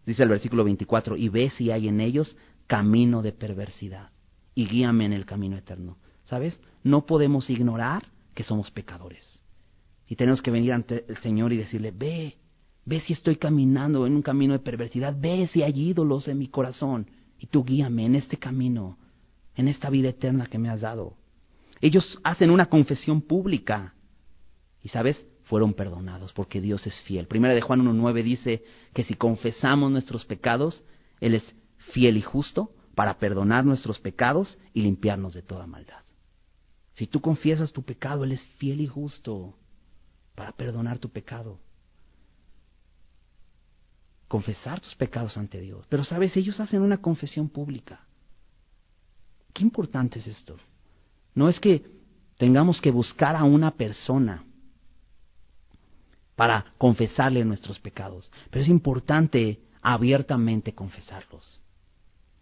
[0.04, 4.10] Dice el versículo 24, y ve si hay en ellos camino de perversidad,
[4.56, 5.98] y guíame en el camino eterno.
[6.24, 6.58] ¿Sabes?
[6.82, 9.42] No podemos ignorar que somos pecadores.
[10.08, 12.38] Y tenemos que venir ante el Señor y decirle, ve,
[12.84, 16.48] ve si estoy caminando en un camino de perversidad, ve si hay ídolos en mi
[16.48, 17.06] corazón,
[17.38, 18.98] y tú guíame en este camino,
[19.54, 21.16] en esta vida eterna que me has dado.
[21.80, 23.94] Ellos hacen una confesión pública.
[24.82, 27.26] Y sabes, fueron perdonados, porque Dios es fiel.
[27.26, 28.64] Primera de Juan 1.9 dice
[28.94, 30.82] que si confesamos nuestros pecados,
[31.20, 31.44] Él es
[31.92, 36.00] fiel y justo para perdonar nuestros pecados y limpiarnos de toda maldad.
[36.94, 39.54] Si tú confiesas tu pecado, Él es fiel y justo
[40.34, 41.60] para perdonar tu pecado.
[44.28, 45.84] Confesar tus pecados ante Dios.
[45.90, 48.00] Pero sabes, ellos hacen una confesión pública.
[49.52, 50.56] Qué importante es esto.
[51.34, 51.84] No es que
[52.38, 54.42] tengamos que buscar a una persona
[56.34, 58.32] para confesarle nuestros pecados.
[58.50, 61.60] Pero es importante abiertamente confesarlos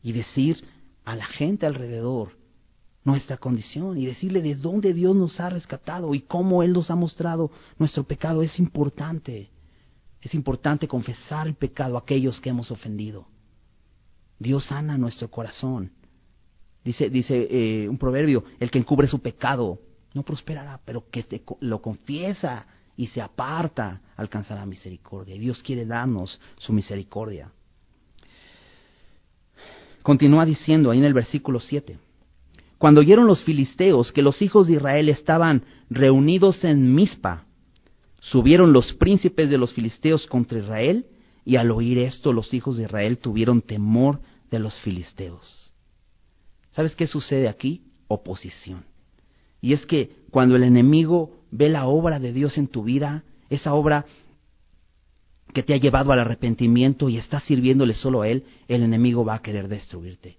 [0.04, 0.62] y decir
[1.04, 2.36] a la gente alrededor
[3.02, 6.94] nuestra condición y decirle de dónde Dios nos ha rescatado y cómo Él nos ha
[6.94, 8.42] mostrado nuestro pecado.
[8.42, 9.50] Es importante.
[10.20, 13.26] Es importante confesar el pecado a aquellos que hemos ofendido.
[14.38, 15.90] Dios sana nuestro corazón.
[16.84, 19.80] Dice, dice eh, un proverbio, el que encubre su pecado
[20.12, 25.34] no prosperará, pero que lo confiesa y se aparta, alcanzará misericordia.
[25.34, 27.50] Y Dios quiere darnos su misericordia.
[30.04, 31.98] Continúa diciendo ahí en el versículo 7.
[32.76, 37.46] Cuando oyeron los filisteos que los hijos de Israel estaban reunidos en Mizpa,
[38.20, 41.06] subieron los príncipes de los filisteos contra Israel,
[41.46, 45.72] y al oír esto los hijos de Israel tuvieron temor de los filisteos.
[46.72, 47.84] ¿Sabes qué sucede aquí?
[48.06, 48.84] Oposición.
[49.62, 53.72] Y es que cuando el enemigo ve la obra de Dios en tu vida, esa
[53.72, 54.04] obra
[55.54, 59.36] que te ha llevado al arrepentimiento y estás sirviéndole solo a Él, el enemigo va
[59.36, 60.36] a querer destruirte.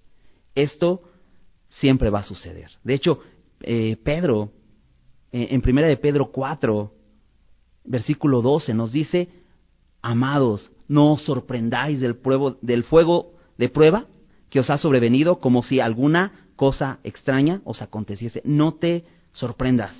[0.54, 1.01] Esto
[1.69, 2.69] siempre va a suceder.
[2.84, 3.19] De hecho,
[3.62, 4.51] eh, Pedro,
[5.32, 6.91] eh, en primera de Pedro 4,
[7.86, 9.30] versículo 12, nos dice,
[10.01, 12.17] amados, no os sorprendáis del,
[12.62, 14.06] del fuego de prueba
[14.49, 18.41] que os ha sobrevenido como si alguna cosa extraña os aconteciese.
[18.43, 19.95] No te sorprendas.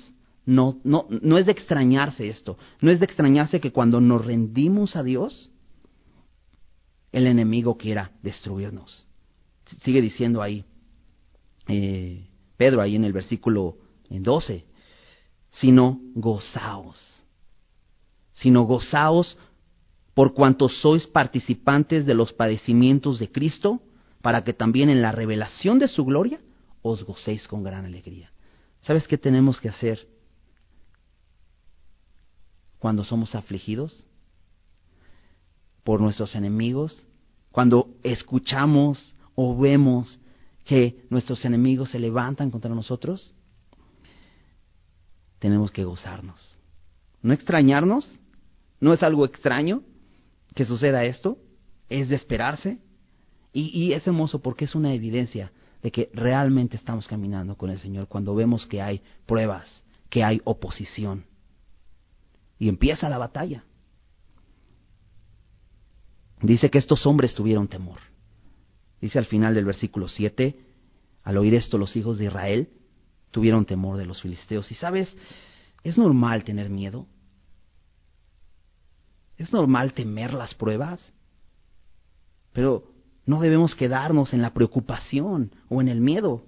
[0.46, 2.56] No, no, no es de extrañarse esto.
[2.80, 5.50] No es de extrañarse que cuando nos rendimos a Dios,
[7.10, 9.06] el enemigo quiera destruirnos.
[9.82, 10.64] Sigue diciendo ahí
[11.66, 13.76] eh, Pedro, ahí en el versículo
[14.08, 14.64] 12,
[15.50, 17.22] sino gozaos,
[18.34, 19.36] sino gozaos
[20.14, 23.80] por cuanto sois participantes de los padecimientos de Cristo,
[24.22, 26.40] para que también en la revelación de su gloria
[26.82, 28.30] os gocéis con gran alegría.
[28.80, 30.06] ¿Sabes qué tenemos que hacer
[32.78, 34.06] cuando somos afligidos?
[35.86, 37.06] por nuestros enemigos,
[37.52, 40.18] cuando escuchamos o vemos
[40.64, 43.32] que nuestros enemigos se levantan contra nosotros,
[45.38, 46.58] tenemos que gozarnos.
[47.22, 48.10] No extrañarnos,
[48.80, 49.84] no es algo extraño
[50.56, 51.38] que suceda esto,
[51.88, 52.78] es de esperarse
[53.52, 55.52] y, y es hermoso porque es una evidencia
[55.84, 60.40] de que realmente estamos caminando con el Señor cuando vemos que hay pruebas, que hay
[60.42, 61.26] oposición.
[62.58, 63.64] Y empieza la batalla.
[66.40, 68.00] Dice que estos hombres tuvieron temor.
[69.00, 70.58] Dice al final del versículo 7,
[71.22, 72.70] al oír esto los hijos de Israel
[73.30, 74.70] tuvieron temor de los filisteos.
[74.70, 75.14] Y sabes,
[75.82, 77.06] es normal tener miedo.
[79.36, 81.12] Es normal temer las pruebas.
[82.52, 82.92] Pero
[83.26, 86.46] no debemos quedarnos en la preocupación o en el miedo.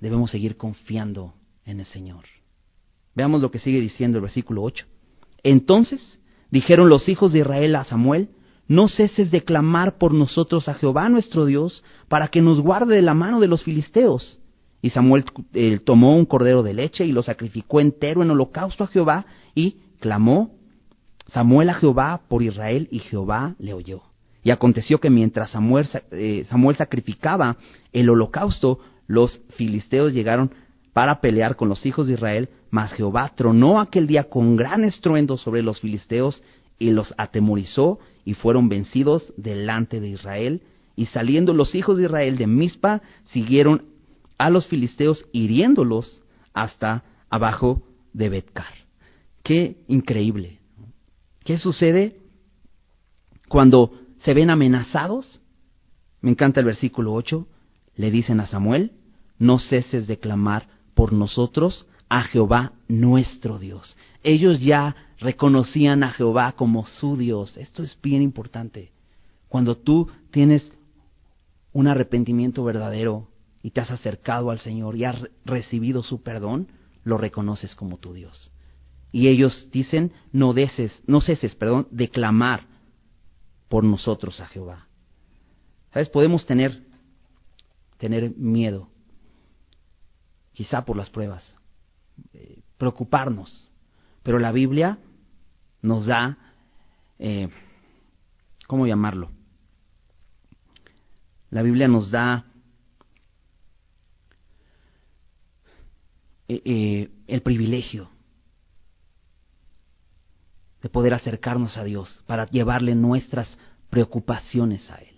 [0.00, 2.24] Debemos seguir confiando en el Señor.
[3.14, 4.86] Veamos lo que sigue diciendo el versículo 8.
[5.42, 8.28] Entonces dijeron los hijos de Israel a Samuel,
[8.66, 13.02] no ceses de clamar por nosotros a Jehová nuestro Dios, para que nos guarde de
[13.02, 14.38] la mano de los filisteos.
[14.80, 15.24] Y Samuel
[15.84, 20.52] tomó un cordero de leche y lo sacrificó entero en holocausto a Jehová, y clamó
[21.32, 24.02] Samuel a Jehová por Israel, y Jehová le oyó.
[24.42, 27.56] Y aconteció que mientras Samuel, eh, Samuel sacrificaba
[27.92, 30.52] el holocausto, los filisteos llegaron
[30.92, 35.36] para pelear con los hijos de Israel, mas Jehová tronó aquel día con gran estruendo
[35.36, 36.42] sobre los filisteos
[36.76, 40.60] y los atemorizó y fueron vencidos delante de Israel.
[40.96, 43.84] Y saliendo los hijos de Israel de Mizpa, siguieron
[44.38, 48.74] a los filisteos hiriéndolos hasta abajo de Betcar.
[49.44, 50.58] Qué increíble.
[51.44, 52.16] ¿Qué sucede
[53.46, 55.40] cuando se ven amenazados?
[56.20, 57.46] Me encanta el versículo 8.
[57.94, 58.94] Le dicen a Samuel,
[59.38, 63.96] no ceses de clamar por nosotros a Jehová nuestro Dios.
[64.22, 67.56] Ellos ya reconocían a Jehová como su Dios.
[67.56, 68.92] Esto es bien importante.
[69.48, 70.72] Cuando tú tienes
[71.72, 73.28] un arrepentimiento verdadero
[73.62, 76.68] y te has acercado al Señor y has recibido su perdón,
[77.04, 78.50] lo reconoces como tu Dios.
[79.12, 82.66] Y ellos dicen, no deces, no ceses, perdón, de clamar
[83.68, 84.88] por nosotros a Jehová.
[85.92, 86.08] ¿Sabes?
[86.08, 86.82] Podemos tener,
[87.98, 88.88] tener miedo,
[90.52, 91.54] quizá por las pruebas,
[92.32, 93.70] eh, preocuparnos,
[94.22, 94.98] pero la Biblia
[95.82, 96.38] nos da,
[97.18, 97.48] eh,
[98.66, 99.30] ¿cómo llamarlo?
[101.50, 102.46] La Biblia nos da
[106.48, 108.10] eh, el privilegio
[110.82, 113.58] de poder acercarnos a Dios para llevarle nuestras
[113.90, 115.14] preocupaciones a Él.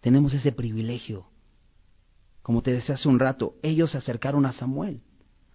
[0.00, 1.32] Tenemos ese privilegio
[2.42, 5.00] como te decía hace un rato, ellos se acercaron a Samuel,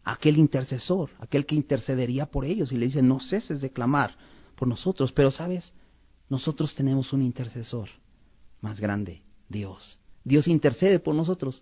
[0.08, 4.15] aquel intercesor, aquel que intercedería por ellos, y le dicen, no ceses de clamar
[4.56, 5.74] por nosotros, pero sabes,
[6.30, 7.89] nosotros tenemos un intercesor
[8.62, 10.00] más grande, Dios.
[10.24, 11.62] Dios intercede por nosotros,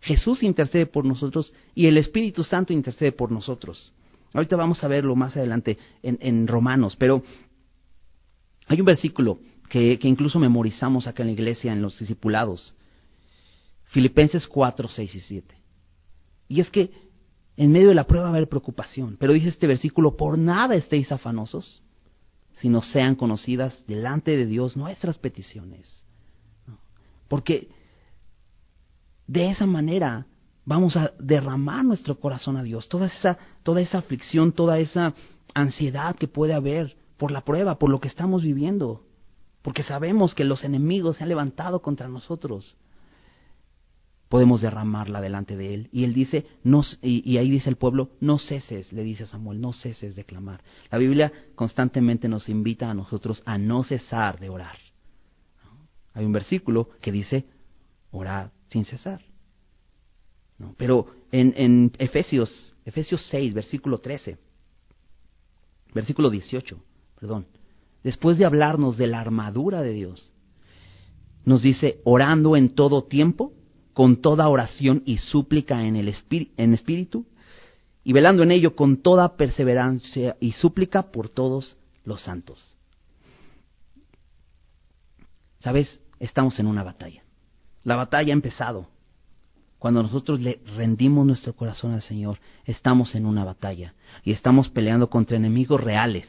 [0.00, 3.92] Jesús intercede por nosotros y el Espíritu Santo intercede por nosotros.
[4.32, 7.22] Ahorita vamos a verlo más adelante en, Romanos, pero
[8.68, 12.74] hay un versículo que, que incluso memorizamos acá en la iglesia, en los discipulados,
[13.84, 15.54] Filipenses 4, 6 y 7.
[16.48, 17.11] Y es que
[17.62, 21.84] en medio de la prueba haber preocupación, pero dice este versículo, por nada estéis afanosos,
[22.54, 26.04] sino sean conocidas delante de Dios nuestras peticiones.
[27.28, 27.68] Porque
[29.28, 30.26] de esa manera
[30.64, 35.14] vamos a derramar nuestro corazón a Dios, toda esa, toda esa aflicción, toda esa
[35.54, 39.04] ansiedad que puede haber por la prueba, por lo que estamos viviendo,
[39.62, 42.76] porque sabemos que los enemigos se han levantado contra nosotros
[44.32, 45.88] podemos derramarla delante de él.
[45.92, 49.60] Y él dice, no, y, ahí dice el pueblo, no ceses, le dice a Samuel,
[49.60, 50.62] no ceses de clamar.
[50.90, 54.78] La Biblia constantemente nos invita a nosotros a no cesar de orar.
[56.14, 57.44] Hay un versículo que dice,
[58.10, 59.20] orad sin cesar.
[60.78, 64.38] Pero en, en Efesios, Efesios 6, versículo 13,
[65.92, 66.82] versículo 18,
[67.20, 67.48] perdón,
[68.02, 70.32] después de hablarnos de la armadura de Dios,
[71.44, 73.52] nos dice, orando en todo tiempo
[73.92, 77.26] con toda oración y súplica en el espíritu,
[78.04, 82.76] y velando en ello con toda perseverancia y súplica por todos los santos.
[85.60, 86.00] ¿Sabes?
[86.18, 87.22] Estamos en una batalla.
[87.84, 88.88] La batalla ha empezado.
[89.78, 95.10] Cuando nosotros le rendimos nuestro corazón al Señor, estamos en una batalla y estamos peleando
[95.10, 96.28] contra enemigos reales,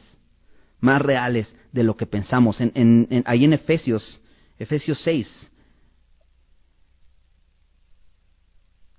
[0.80, 2.60] más reales de lo que pensamos.
[2.60, 4.20] En, ahí en Efesios,
[4.58, 5.52] Efesios 6,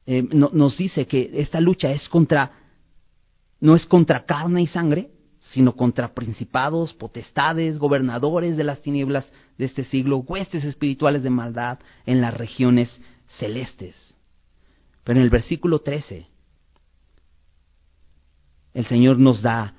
[0.07, 2.51] Eh, nos dice que esta lucha es contra,
[3.59, 5.09] no es contra carne y sangre,
[5.51, 11.79] sino contra principados, potestades, gobernadores de las tinieblas de este siglo, huestes espirituales de maldad
[12.05, 13.01] en las regiones
[13.39, 13.95] celestes.
[15.03, 16.27] Pero en el versículo 13,
[18.73, 19.75] el Señor nos da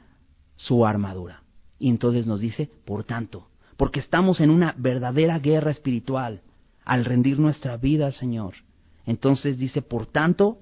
[0.56, 1.42] su armadura.
[1.78, 6.42] Y entonces nos dice, por tanto, porque estamos en una verdadera guerra espiritual
[6.84, 8.54] al rendir nuestra vida al Señor.
[9.06, 10.58] Entonces dice, por tanto,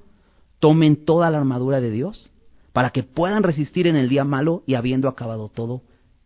[0.61, 2.30] tomen toda la armadura de Dios
[2.72, 5.82] para que puedan resistir en el día malo y habiendo acabado todo,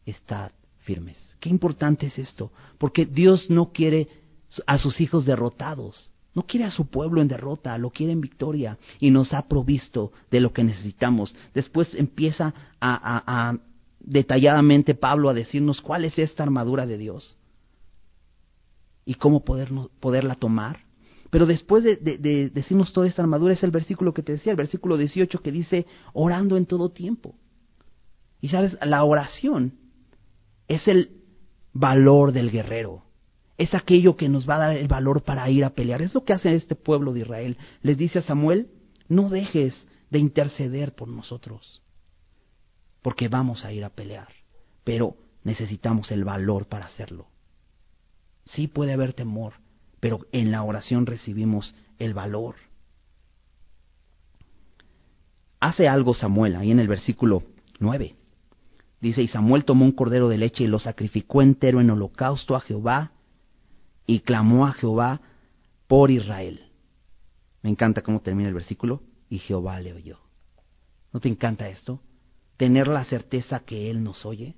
[0.06, 1.16] estad firmes.
[1.40, 4.08] Qué importante es esto, porque Dios no quiere
[4.66, 8.78] a sus hijos derrotados, no quiere a su pueblo en derrota, lo quiere en victoria
[8.98, 11.34] y nos ha provisto de lo que necesitamos.
[11.52, 13.56] Después empieza a,
[14.00, 17.36] detalladamente Pablo a decirnos cuál es esta armadura de Dios
[19.04, 20.87] y cómo poderla tomar.
[21.30, 24.96] Pero después de, decirnos toda esta armadura es el versículo que te decía, el versículo
[24.96, 27.34] 18 que dice orando en todo tiempo.
[28.40, 29.74] Y sabes, la oración
[30.68, 31.10] es el
[31.72, 33.04] valor del guerrero.
[33.58, 36.00] Es aquello que nos va a dar el valor para ir a pelear.
[36.00, 37.58] Es lo que hace este pueblo de Israel.
[37.82, 38.70] Les dice a Samuel,
[39.08, 41.82] no dejes de interceder por nosotros,
[43.02, 44.28] porque vamos a ir a pelear,
[44.84, 47.26] pero necesitamos el valor para hacerlo.
[48.44, 49.54] Sí puede haber temor,
[50.00, 52.56] pero en la oración recibimos el valor.
[55.60, 57.42] Hace algo Samuel ahí en el versículo
[57.80, 58.14] 9.
[59.00, 62.60] Dice, y Samuel tomó un cordero de leche y lo sacrificó entero en holocausto a
[62.60, 63.12] Jehová
[64.06, 65.20] y clamó a Jehová
[65.86, 66.62] por Israel.
[67.62, 70.18] Me encanta cómo termina el versículo, y Jehová le oyó.
[71.12, 72.00] ¿No te encanta esto?
[72.56, 74.54] Tener la certeza que Él nos oye.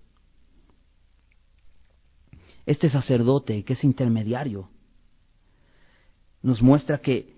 [2.66, 4.68] Este sacerdote que es intermediario
[6.42, 7.36] nos muestra que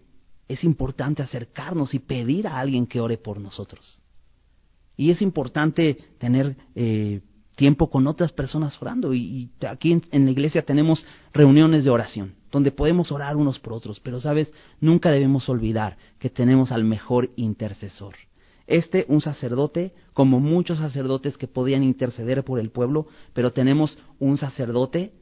[0.48, 4.02] es importante acercarnos y pedir a alguien que ore por nosotros.
[4.96, 7.22] Y es importante tener eh,
[7.56, 9.14] tiempo con otras personas orando.
[9.14, 14.00] Y, aquí en, la iglesia tenemos reuniones de oración, donde podemos orar unos por otros.
[14.00, 14.52] Pero, ¿sabes?
[14.80, 18.14] Nunca debemos olvidar que tenemos al mejor intercesor.
[18.66, 24.36] Este, un sacerdote, como muchos sacerdotes que podían interceder por el pueblo, pero tenemos un
[24.38, 25.12] sacerdote,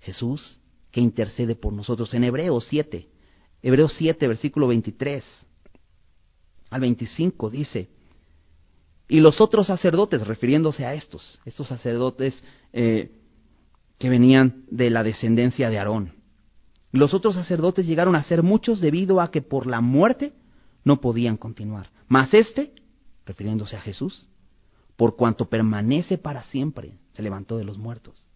[0.00, 0.60] Jesús,
[0.96, 2.14] que intercede por nosotros.
[2.14, 3.06] En Hebreos 7,
[3.62, 5.22] Hebreos 7, versículo 23
[6.70, 7.90] al 25 dice,
[9.06, 12.42] y los otros sacerdotes, refiriéndose a estos, estos sacerdotes
[12.72, 13.12] eh,
[13.98, 16.14] que venían de la descendencia de Aarón,
[16.92, 20.32] los otros sacerdotes llegaron a ser muchos debido a que por la muerte
[20.82, 21.90] no podían continuar.
[22.08, 22.72] Mas este,
[23.26, 24.28] refiriéndose a Jesús,
[24.96, 28.32] por cuanto permanece para siempre, se levantó de los muertos.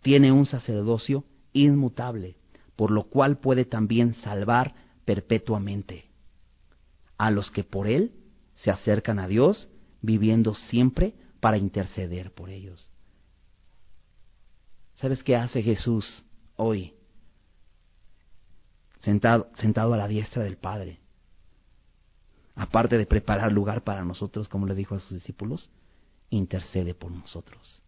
[0.00, 1.24] Tiene un sacerdocio
[1.64, 2.36] inmutable,
[2.76, 6.06] por lo cual puede también salvar perpetuamente
[7.16, 8.12] a los que por él
[8.54, 9.68] se acercan a Dios,
[10.02, 12.90] viviendo siempre para interceder por ellos.
[14.96, 16.24] ¿Sabes qué hace Jesús
[16.56, 16.94] hoy?
[19.00, 21.00] Sentado, sentado a la diestra del Padre.
[22.54, 25.70] Aparte de preparar lugar para nosotros, como le dijo a sus discípulos,
[26.30, 27.82] intercede por nosotros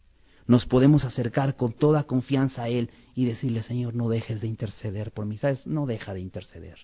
[0.48, 5.12] nos podemos acercar con toda confianza a Él y decirle, Señor, no dejes de interceder
[5.12, 5.36] por mí.
[5.36, 5.66] ¿Sabes?
[5.66, 6.78] No deja de interceder.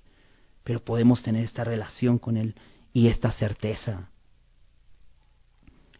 [0.62, 2.54] Pero podemos tener esta relación con Él
[2.92, 4.10] y esta certeza.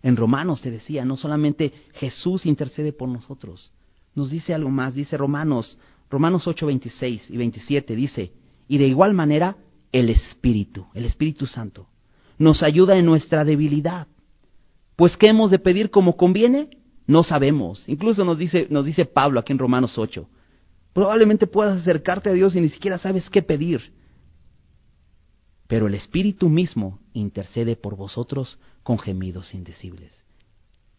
[0.03, 3.73] En Romanos se decía, no solamente Jesús intercede por nosotros,
[4.15, 5.79] nos dice algo más, dice Romanos,
[6.11, 8.33] Romanos 8, 26 y 27, dice,
[8.69, 9.57] y de igual manera
[9.91, 11.89] el Espíritu, el Espíritu Santo,
[12.37, 14.07] nos ayuda en nuestra debilidad.
[14.97, 16.84] Pues ¿qué hemos de pedir como conviene?
[17.07, 17.85] No sabemos.
[17.87, 20.27] Incluso nos dice, nos dice Pablo aquí en Romanos 8.
[20.93, 23.93] Probablemente puedas acercarte a Dios y ni siquiera sabes qué pedir.
[25.67, 30.25] Pero el Espíritu mismo intercede por vosotros con gemidos indecibles.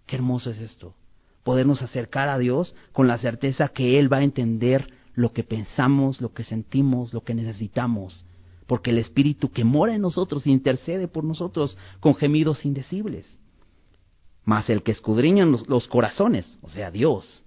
[0.05, 0.95] Qué hermoso es esto.
[1.43, 6.19] Podernos acercar a Dios con la certeza que Él va a entender lo que pensamos,
[6.19, 8.25] lo que sentimos, lo que necesitamos.
[8.67, 13.39] Porque el Espíritu que mora en nosotros intercede por nosotros con gemidos indecibles
[14.45, 17.43] más el que escudriña los, corazones, o sea, Dios.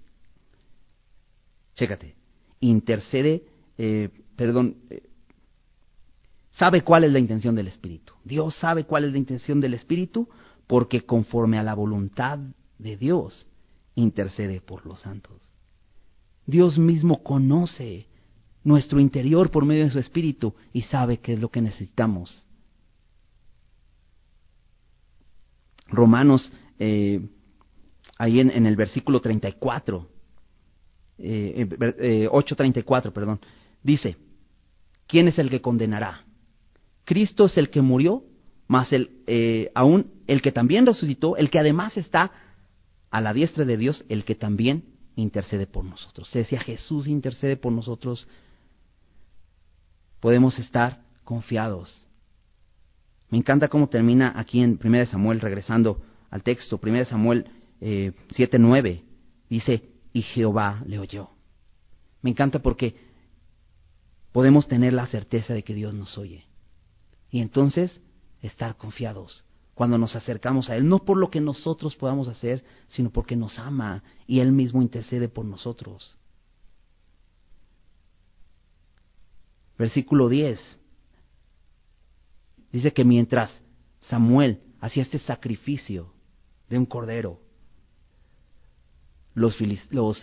[1.75, 2.15] Chécate,
[2.59, 3.45] intercede,
[3.77, 5.03] eh, perdón, eh,
[6.51, 8.13] sabe cuál es la intención del Espíritu.
[8.25, 10.27] Dios sabe cuál es la intención del Espíritu
[10.67, 12.37] porque conforme a la voluntad
[12.77, 13.47] de Dios
[13.95, 15.51] intercede por los santos.
[16.45, 18.07] Dios mismo conoce
[18.63, 22.45] nuestro interior por medio de su Espíritu y sabe qué es lo que necesitamos.
[25.87, 27.21] Romanos eh,
[28.17, 30.07] ahí en, el versículo 34,
[31.19, 31.67] eh,
[31.99, 33.39] eh, 8.34, perdón,
[33.83, 34.17] dice,
[35.07, 36.25] ¿quién es el que condenará?
[37.05, 38.23] Cristo es el que murió,
[38.67, 42.31] más el, eh, aún el que también resucitó, el que además está
[43.09, 44.83] a la diestra de Dios, el que también
[45.15, 46.29] intercede por nosotros.
[46.29, 48.27] Se decía, Jesús intercede por nosotros.
[50.19, 52.05] Podemos estar confiados.
[53.29, 57.45] Me encanta cómo termina aquí en 1 Samuel, regresando al texto, 1 Samuel
[57.81, 59.03] eh, 7.9,
[59.49, 61.29] dice, y Jehová le oyó.
[62.21, 62.95] Me encanta porque
[64.31, 66.45] podemos tener la certeza de que Dios nos oye.
[67.31, 68.01] Y entonces
[68.41, 73.11] estar confiados cuando nos acercamos a Él, no por lo que nosotros podamos hacer, sino
[73.11, 76.17] porque nos ama y Él mismo intercede por nosotros.
[79.77, 80.59] Versículo 10.
[82.73, 83.61] Dice que mientras
[84.01, 86.13] Samuel hacía este sacrificio
[86.69, 87.39] de un cordero,
[89.33, 89.55] los,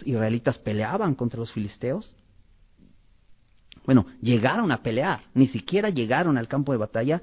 [0.05, 2.16] israelitas peleaban contra los filisteos.
[3.84, 7.22] Bueno, llegaron a pelear, ni siquiera llegaron al campo de batalla,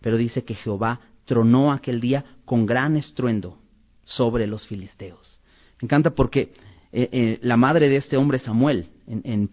[0.00, 3.58] pero dice que Jehová tronó aquel día con gran estruendo
[4.04, 5.40] sobre los filisteos.
[5.80, 6.54] Me encanta porque
[6.92, 9.50] eh, eh, la madre de este hombre Samuel, en,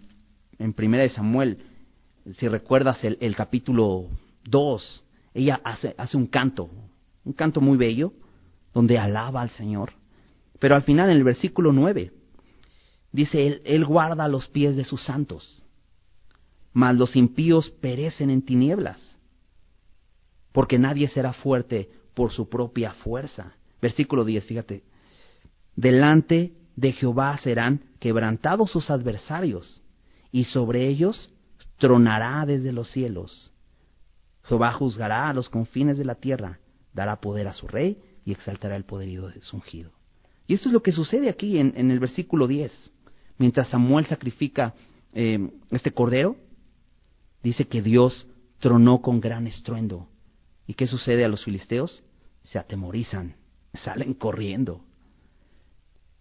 [0.60, 1.58] en, Primera de Samuel,
[2.38, 4.08] si recuerdas el, el capítulo
[4.46, 6.70] 2, ella hace, hace un canto,
[7.26, 8.14] un canto muy bello,
[8.74, 9.94] donde alaba al Señor.
[10.60, 12.12] Pero al final, en el versículo 9,
[13.12, 15.66] dice, él, él guarda los pies de sus santos,
[16.72, 19.14] mas los impíos perecen en tinieblas
[20.54, 23.54] porque nadie será fuerte por su propia fuerza.
[23.82, 24.84] Versículo 10, fíjate.
[25.76, 29.82] Delante de Jehová serán quebrantados sus adversarios,
[30.32, 31.32] y sobre ellos
[31.78, 33.52] tronará desde los cielos.
[34.44, 36.60] Jehová juzgará a los confines de la tierra,
[36.94, 39.92] dará poder a su rey y exaltará el poderío de su ungido.
[40.48, 42.72] Y esto es lo que sucede aquí en, el versículo 10.
[43.38, 44.74] Mientras Samuel sacrifica
[45.14, 46.36] eh, este cordero,
[47.42, 48.28] dice que Dios
[48.60, 50.08] tronó con gran estruendo
[50.68, 52.04] ¿Y qué sucede a los filisteos?
[52.44, 53.36] Se atemorizan,
[53.74, 54.82] salen corriendo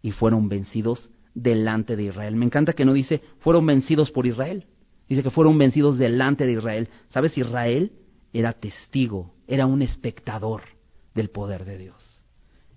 [0.01, 2.37] y fueron vencidos delante de Israel.
[2.37, 4.67] Me encanta que no dice fueron vencidos por Israel,
[5.09, 6.89] dice que fueron vencidos delante de Israel.
[7.11, 7.37] ¿Sabes?
[7.39, 7.93] Israel
[8.33, 10.63] era testigo, era un espectador
[11.15, 12.25] del poder de Dios.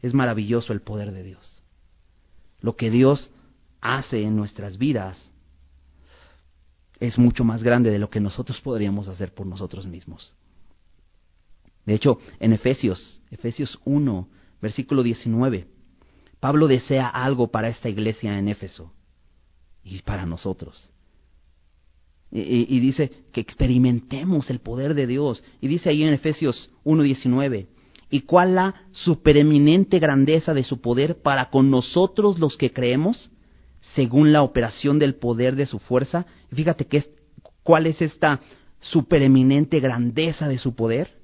[0.02, 1.64] Es maravilloso el poder de Dios.
[2.60, 3.32] Lo que Dios
[3.82, 5.32] hace en nuestras vidas
[7.00, 10.36] es mucho más grande de lo que nosotros podríamos hacer por nosotros mismos.
[11.86, 14.28] De hecho, en Efesios, Efesios 1,
[14.62, 15.68] versículo 19,
[16.40, 18.92] Pablo desea algo para esta iglesia en Éfeso
[19.84, 20.90] y para nosotros.
[22.32, 25.44] Y, dice que experimentemos el poder de Dios.
[25.62, 27.68] Y dice ahí en Efesios 1.19,
[28.16, 33.30] ¿y cuál la supereminente grandeza de su poder para con nosotros los que creemos,
[33.93, 36.26] según la operación del poder de su fuerza?
[36.49, 37.09] fíjate que es,
[37.61, 38.39] cuál es esta
[38.80, 41.16] supereminente grandeza de su poder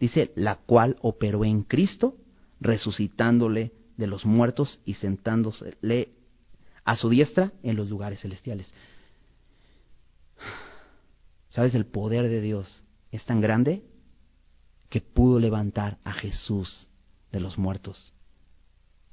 [0.00, 2.16] dice, la cual operó en Cristo,
[2.58, 6.12] resucitándole de los muertos y sentándosele
[6.86, 8.72] a su diestra en los lugares celestiales.
[11.50, 11.74] ¿Sabes?
[11.74, 12.82] El poder de Dios
[13.12, 13.82] es tan grande
[14.88, 16.88] que pudo levantar a Jesús
[17.32, 18.12] de los muertos.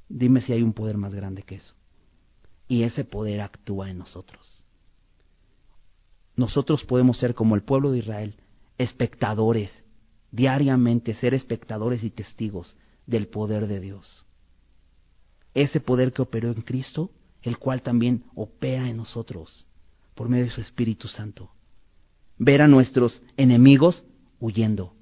[0.08, 1.74] Dime si hay un poder más grande que eso.
[2.68, 4.64] Y ese poder actúa en nosotros.
[6.36, 8.36] Nosotros podemos ser como el pueblo de Israel,
[8.78, 9.72] espectadores
[10.36, 14.26] diariamente ser espectadores y testigos del poder de Dios.
[15.54, 17.10] Ese poder que operó en Cristo,
[17.42, 19.66] el cual también opera en nosotros
[20.14, 21.52] por medio de su Espíritu Santo.
[22.38, 24.04] Ver a nuestros enemigos
[24.42, 24.94] huyendo.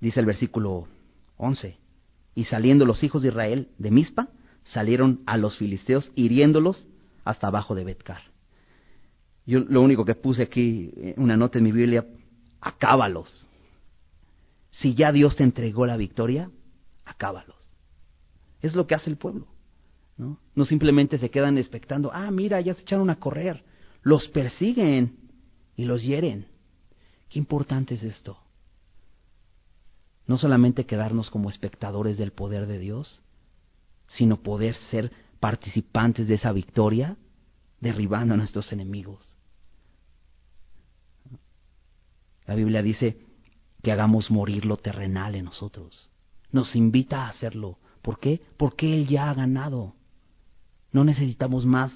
[0.00, 0.88] Dice el versículo
[1.36, 1.78] 11,
[2.34, 4.28] y saliendo los hijos de Israel de Mizpa,
[4.64, 6.86] salieron a los filisteos hiriéndolos
[7.24, 8.22] hasta abajo de Betcar.
[9.46, 12.06] Yo lo único que puse aquí, eh, una nota en mi Biblia,
[12.60, 13.46] acábalos.
[14.70, 16.50] Si ya Dios te entregó la victoria,
[17.04, 17.56] acábalos.
[18.60, 19.46] Es lo que hace el pueblo.
[20.16, 20.38] ¿no?
[20.54, 23.64] no simplemente se quedan expectando, ah, mira, ya se echaron a correr.
[24.02, 25.16] Los persiguen
[25.76, 26.46] y los hieren.
[27.28, 28.38] Qué importante es esto.
[30.26, 33.22] No solamente quedarnos como espectadores del poder de Dios,
[34.08, 37.16] sino poder ser participantes de esa victoria,
[37.80, 39.36] derribando a nuestros enemigos.
[42.46, 43.18] La Biblia dice
[43.82, 46.10] que hagamos morir lo terrenal en nosotros.
[46.50, 47.78] Nos invita a hacerlo.
[48.02, 48.40] ¿Por qué?
[48.56, 49.94] Porque Él ya ha ganado.
[50.92, 51.92] No necesitamos más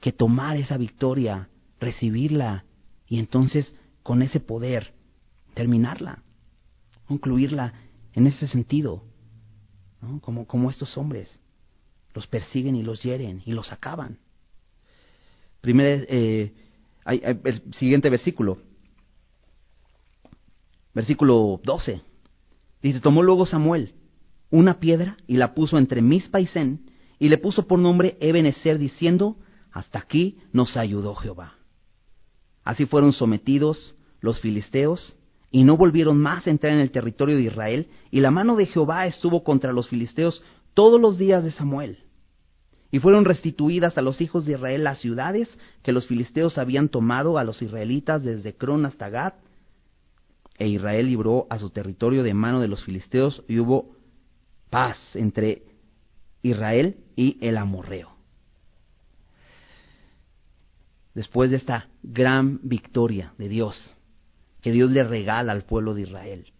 [0.00, 1.48] que tomar esa victoria,
[1.80, 2.64] recibirla
[3.06, 4.94] y entonces con ese poder
[5.54, 6.22] terminarla,
[7.08, 7.72] concluirla
[8.12, 9.02] en ese sentido,
[10.20, 11.40] como, como estos hombres
[12.14, 14.18] los persiguen y los hieren y los acaban.
[15.60, 16.52] Primer, eh,
[17.72, 18.58] siguiente versículo.
[20.94, 22.02] Versículo 12.
[22.82, 23.94] Dice, tomó luego Samuel
[24.50, 29.36] una piedra y la puso entre mis paisén y le puso por nombre Ebenezer diciendo,
[29.72, 31.54] hasta aquí nos ayudó Jehová.
[32.64, 35.17] Así fueron sometidos los filisteos
[35.50, 38.66] y no volvieron más a entrar en el territorio de Israel y la mano de
[38.66, 40.42] Jehová estuvo contra los filisteos
[40.74, 42.04] todos los días de Samuel.
[42.90, 47.38] Y fueron restituidas a los hijos de Israel las ciudades que los filisteos habían tomado
[47.38, 49.34] a los israelitas desde Cron hasta Gad,
[50.58, 53.94] e Israel libró a su territorio de mano de los filisteos y hubo
[54.70, 55.62] paz entre
[56.42, 58.10] Israel y el amorreo.
[61.14, 63.96] Después de esta gran victoria de Dios,
[64.60, 66.52] que Dios le regala al pueblo de Israel,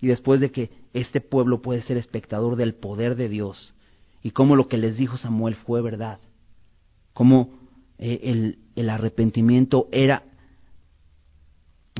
[0.00, 3.74] y después de que este pueblo puede ser espectador del poder de Dios,
[4.22, 6.20] y cómo lo que les dijo Samuel fue verdad,
[7.12, 7.58] cómo
[7.98, 10.24] eh, el, el arrepentimiento era,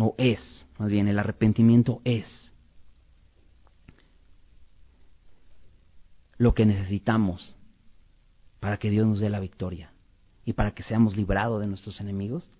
[0.01, 2.49] o es, más bien, el arrepentimiento es
[6.39, 7.57] lo que necesitamos
[8.61, 9.93] para que Dios nos dé la victoria
[10.45, 12.51] y para que seamos librados de nuestros enemigos?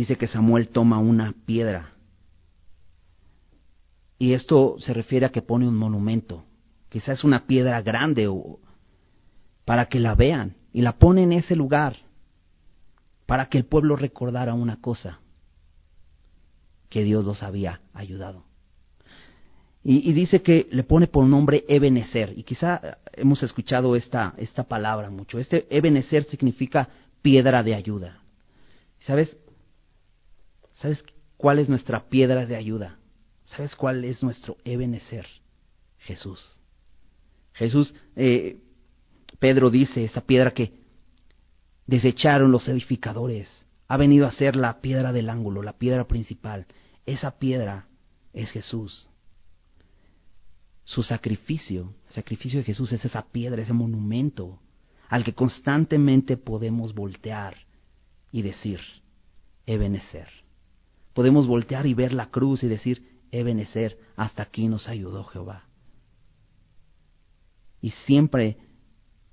[0.00, 1.92] Dice que Samuel toma una piedra.
[4.18, 6.42] Y esto se refiere a que pone un monumento.
[6.88, 8.60] Quizás una piedra grande o,
[9.66, 11.98] para que la vean y la pone en ese lugar
[13.26, 15.20] para que el pueblo recordara una cosa,
[16.88, 18.44] que Dios los había ayudado.
[19.84, 25.10] Y, dice que le pone por nombre Ebenezer, y quizá hemos escuchado esta, esta palabra
[25.10, 25.38] mucho.
[25.38, 26.88] Este Ebenezer significa
[27.20, 28.22] piedra de ayuda.
[29.00, 29.36] ¿Sabes?
[30.80, 31.04] ¿Sabes
[31.36, 32.98] cuál es nuestra piedra de ayuda?
[33.44, 35.26] ¿Sabes cuál es nuestro Ebenezer?
[35.98, 36.56] Jesús.
[37.52, 38.58] Jesús, eh,
[39.38, 40.72] Pedro dice, esa piedra que
[41.86, 46.66] desecharon los edificadores, ha venido a ser la piedra del ángulo, la piedra principal.
[47.04, 47.86] Esa piedra
[48.32, 49.10] es Jesús
[50.90, 54.58] su sacrificio, el sacrificio de Jesús es esa piedra, ese monumento
[55.08, 57.56] al que constantemente podemos voltear
[58.32, 58.80] y decir,
[59.66, 60.28] Ebenecer.
[61.20, 65.64] Podemos voltear y ver la cruz y decir, Ebenecer, hasta aquí nos ayudó Jehová.
[67.82, 68.56] Y siempre,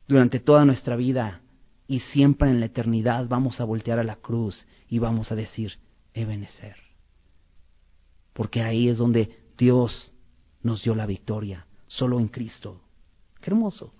[0.05, 1.43] durante toda nuestra vida
[1.87, 5.79] y siempre en la eternidad, vamos a voltear a la cruz y vamos a decir,
[6.13, 6.75] Ebenecer.
[8.33, 10.11] Porque ahí es donde Dios
[10.63, 12.81] nos dio la victoria, solo en Cristo.
[13.39, 13.93] Qué hermoso.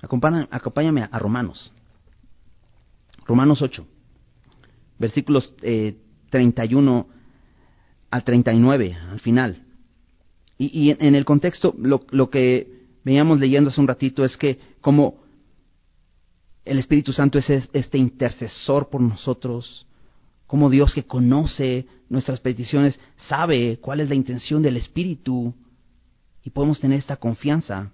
[0.00, 1.72] Acompáñame, a Romanos.
[3.26, 3.86] Romanos 8,
[4.98, 5.96] versículos eh,
[6.30, 7.08] 31
[8.10, 9.62] al 39, al final.
[10.58, 14.58] Y, y en, el contexto, lo, lo que veníamos leyendo hace un ratito es que
[14.80, 15.26] como
[16.64, 19.86] el Espíritu Santo es este intercesor por nosotros,
[20.46, 25.54] como Dios que conoce nuestras peticiones, sabe cuál es la intención del Espíritu
[26.42, 27.92] y podemos tener esta confianza.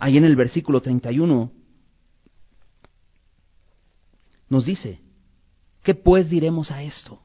[0.00, 1.52] Ahí en el versículo 31
[4.48, 4.98] nos dice,
[5.82, 7.20] ¿qué pues diremos a esto?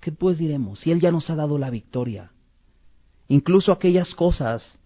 [0.00, 0.80] ¿Qué pues diremos?
[0.80, 2.32] Si Él ya nos ha dado la victoria,
[3.28, 4.80] incluso aquellas cosas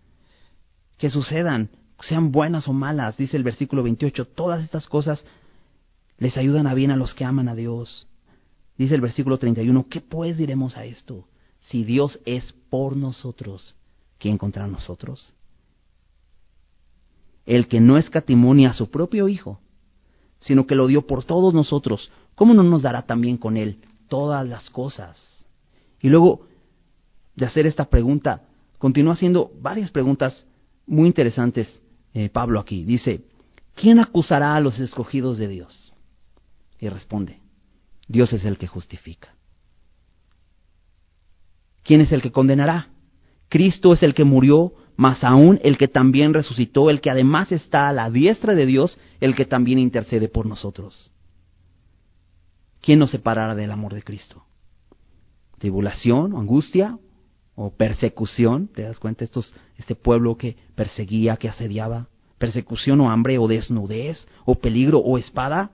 [0.99, 1.71] que sucedan
[2.01, 5.25] sean buenas o malas, dice el versículo 28, todas estas cosas
[6.19, 8.09] les ayudan a bien a los que aman a Dios.
[8.77, 11.29] Dice el versículo 31, ¿qué pues diremos a esto?
[11.61, 13.77] Si Dios es por nosotros,
[14.19, 15.33] ¿quién contra nosotros?
[17.47, 19.61] El que no escatimonia a su propio Hijo,
[20.39, 23.79] sino que lo dio por todos nosotros, ¿cómo no nos dará también con Él
[24.09, 25.45] todas las cosas?
[26.01, 26.47] Y luego
[27.35, 28.43] de hacer esta pregunta,
[28.79, 30.47] continúa haciendo varias preguntas
[30.87, 31.83] muy interesantes
[32.13, 32.85] eh, Pablo aquí.
[32.85, 33.23] Dice,
[33.75, 35.95] ¿quién acusará a los escogidos de Dios?
[36.79, 37.41] Y responde,
[38.07, 39.35] Dios es el que justifica.
[41.83, 42.89] ¿Quién es el que condenará?
[43.49, 47.89] Cristo es el que murió, más aún el que también resucitó, el que además está
[47.89, 51.13] a la diestra de Dios, el que también intercede por nosotros.
[52.81, 54.45] ¿Quién nos separará del amor de Cristo?
[55.59, 56.99] ¿Tribulación, angustia,
[57.57, 59.25] o persecución, ¿te das cuenta?
[59.25, 65.19] Estos, este pueblo que perseguía, que asediaba, persecución o hambre o desnudez o peligro o
[65.19, 65.71] espada,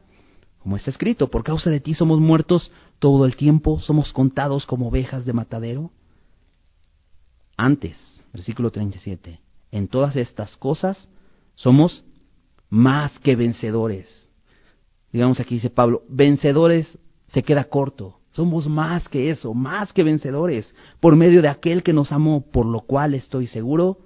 [0.59, 4.89] como está escrito, por causa de ti somos muertos todo el tiempo, somos contados como
[4.89, 5.91] ovejas de matadero.
[7.57, 7.97] Antes,
[8.33, 9.41] versículo 37,
[9.73, 11.09] en todas estas cosas
[11.55, 12.05] somos
[12.69, 14.29] más que vencedores.
[15.13, 18.21] Digamos aquí dice Pablo, vencedores se queda corto.
[18.31, 22.65] Somos más que eso, más que vencedores, por medio de aquel que nos amó, por
[22.65, 23.99] lo cual estoy seguro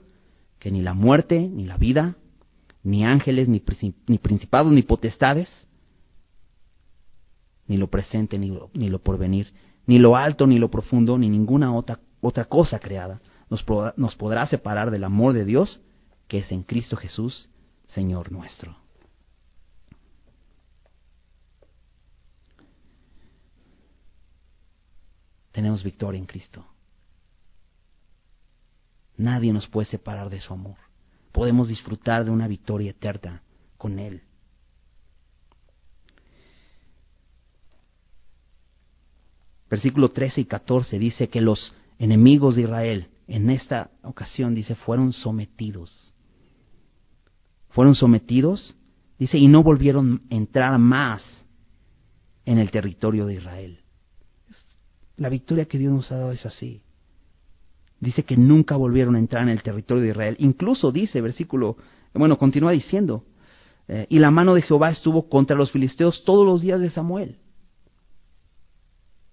[0.59, 2.17] que ni la muerte, ni la vida,
[2.83, 3.61] ni ángeles, ni,
[4.19, 5.51] principados, ni potestades,
[7.67, 9.53] ni lo presente, ni lo, ni lo porvenir,
[9.87, 14.91] ni lo alto, ni lo profundo, ni ninguna otra, otra cosa creada, nos, podrá separar
[14.91, 15.81] del amor de Dios
[16.29, 17.51] que es en Cristo Jesús,
[17.87, 18.85] Señor nuestro.
[25.55, 26.67] tenemos victoria en Cristo.
[29.17, 30.77] Nadie nos puede separar de su amor.
[31.31, 33.41] Podemos disfrutar de una victoria eterna
[33.79, 34.25] con Él.
[39.71, 45.13] Versículo 13 y 14 dice que los enemigos de Israel en esta ocasión, dice, fueron
[45.13, 46.13] sometidos.
[47.71, 48.77] Fueron sometidos,
[49.19, 51.25] dice, y no volvieron a entrar más
[52.45, 53.81] en el territorio de Israel.
[55.17, 56.83] La victoria que Dios nos ha dado es así.
[58.01, 60.37] Dice que nunca volvieron a entrar en el territorio de Israel.
[60.39, 61.77] Incluso dice, versículo,
[62.13, 63.25] bueno, continúa diciendo,
[63.89, 67.39] eh, y la mano de Jehová estuvo contra los filisteos todos los días de Samuel.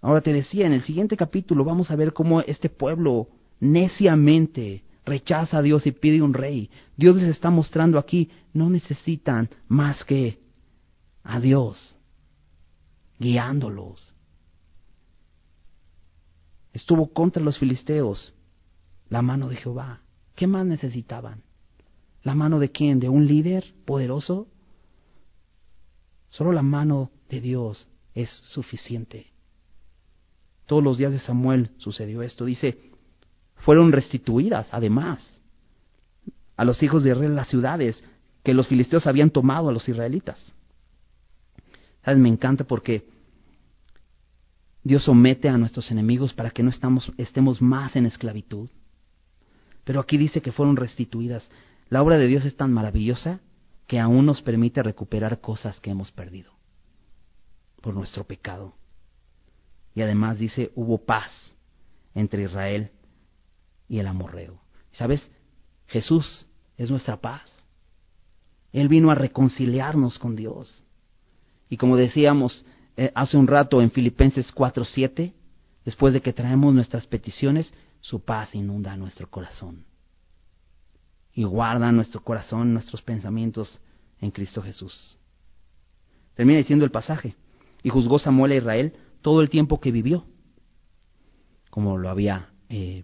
[0.02, 3.28] Ahora te decía, en el siguiente capítulo vamos a ver cómo este pueblo
[3.62, 6.70] neciamente rechaza a Dios y pide un rey.
[6.98, 10.40] Dios les está mostrando aquí, no necesitan más que
[11.24, 11.98] a Dios,
[13.20, 14.14] guiándolos,
[16.74, 18.34] estuvo contra los filisteos,
[19.10, 20.02] la mano de Jehová.
[20.36, 21.44] ¿Qué más necesitaban?
[22.24, 23.00] ¿La mano de quién?
[23.00, 24.48] ¿De un líder poderoso?
[26.30, 29.28] Solo la mano de Dios es suficiente.
[30.66, 32.46] Todos los días de Samuel sucedió esto.
[32.46, 32.91] Dice,
[33.62, 35.26] fueron restituidas, además,
[36.58, 38.04] a los hijos de Israel las ciudades
[38.44, 40.40] que los filisteos habían tomado a los israelitas.
[42.04, 42.20] ¿Sabes?
[42.20, 43.08] Me encanta porque
[44.84, 48.70] Dios somete a nuestros enemigos para que no estamos, estemos más en esclavitud.
[49.84, 51.48] Pero aquí dice que fueron restituidas.
[51.90, 53.40] La obra de Dios es tan maravillosa
[53.86, 56.52] que aún nos permite recuperar cosas que hemos perdido
[57.82, 58.74] por nuestro pecado.
[59.94, 61.32] Y además dice, hubo paz
[62.16, 62.92] entre Israel
[63.92, 64.58] y el amorreo.
[64.94, 65.30] ¿Sabes?
[65.88, 67.44] Jesús es nuestra paz.
[68.72, 70.86] Él vino a reconciliarnos con Dios.
[71.70, 72.66] Y como decíamos,
[72.96, 75.34] eh, hace un rato en Filipenses 4:7,
[75.84, 79.84] después de que traemos nuestras peticiones, su paz inunda nuestro corazón
[81.34, 83.82] y guarda nuestro corazón, nuestros pensamientos
[84.22, 85.18] en Cristo Jesús.
[86.34, 87.36] Termina diciendo el pasaje,
[87.84, 90.26] y juzgó Samuel a Israel todo el tiempo que vivió,
[91.70, 93.04] como lo había eh,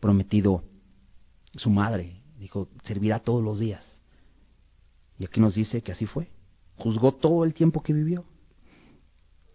[0.00, 0.64] prometido
[1.54, 2.20] su madre.
[2.38, 3.84] Dijo, servirá todos los días.
[5.18, 6.28] Y aquí nos dice que así fue.
[6.76, 8.24] Juzgó todo el tiempo que vivió.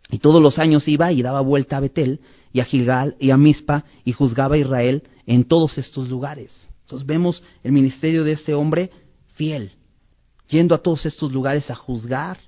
[0.09, 2.19] Y todos los años iba y daba vuelta a Betel
[2.51, 6.69] y a Gilgal y a Mizpa y juzgaba a Israel en todos estos lugares.
[6.81, 8.91] Entonces vemos el ministerio de este hombre
[9.35, 9.71] fiel,
[10.49, 12.39] yendo a todos estos lugares a juzgar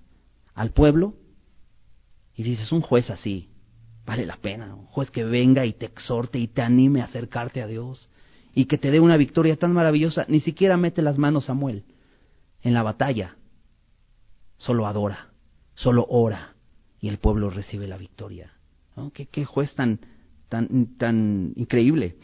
[0.53, 1.13] al pueblo.
[2.35, 3.49] Y dices, un juez así,
[4.05, 7.61] vale la pena, un juez que venga y te exhorte y te anime a acercarte
[7.61, 8.09] a Dios
[8.53, 11.83] y que te dé una victoria tan maravillosa, ni siquiera mete las manos Samuel
[12.61, 13.35] en la batalla,
[14.57, 15.29] solo adora,
[15.73, 16.55] solo ora
[17.01, 18.53] y el pueblo recibe la victoria.
[19.13, 19.99] ¿Qué, juez tan,
[20.47, 22.15] tan, tan increíble.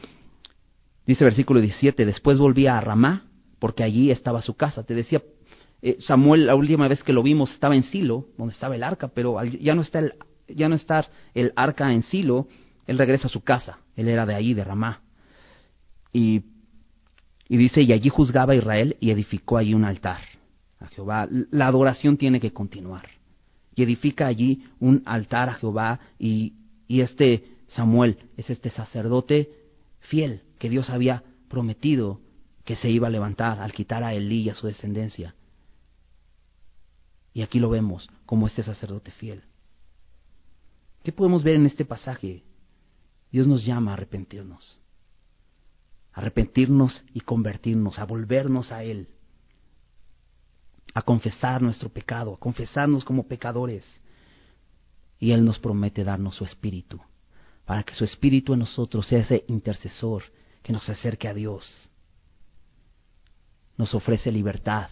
[1.05, 3.27] Dice versículo 17, después volvía a Ramá,
[3.59, 4.84] porque allí estaba su casa.
[4.84, 5.21] Te decía,
[5.82, 9.09] eh, Samuel, la última vez que lo vimos, estaba en Silo, donde estaba el arca,
[9.09, 10.13] pero ya no está el,
[10.55, 12.47] ya no está el arca en Silo,
[12.87, 13.79] él regresa a su casa.
[13.95, 15.01] Él era de ahí, de Ramá.
[16.13, 16.43] Y,
[17.47, 20.21] y dice, y allí juzgaba a Israel y edificó allí un altar
[20.79, 21.27] a Jehová.
[21.51, 23.07] La adoración tiene que continuar
[23.75, 26.53] y edifica allí un altar a Jehová y,
[26.87, 29.49] y este Samuel es este sacerdote
[29.99, 32.19] fiel que Dios había prometido
[32.65, 35.35] que se iba a levantar al quitar a Elí y a su descendencia.
[37.33, 39.43] Y aquí lo vemos como este sacerdote fiel.
[41.03, 42.43] ¿Qué podemos ver en este pasaje?
[43.31, 44.79] Dios nos llama a arrepentirnos,
[46.13, 49.07] arrepentirnos y convertirnos, a volvernos a Él
[50.93, 53.85] a confesar nuestro pecado, a confesarnos como pecadores.
[55.19, 56.99] Y Él nos promete darnos su espíritu,
[57.65, 60.23] para que su espíritu en nosotros sea ese intercesor
[60.63, 61.89] que nos acerque a Dios.
[63.77, 64.89] Nos ofrece libertad,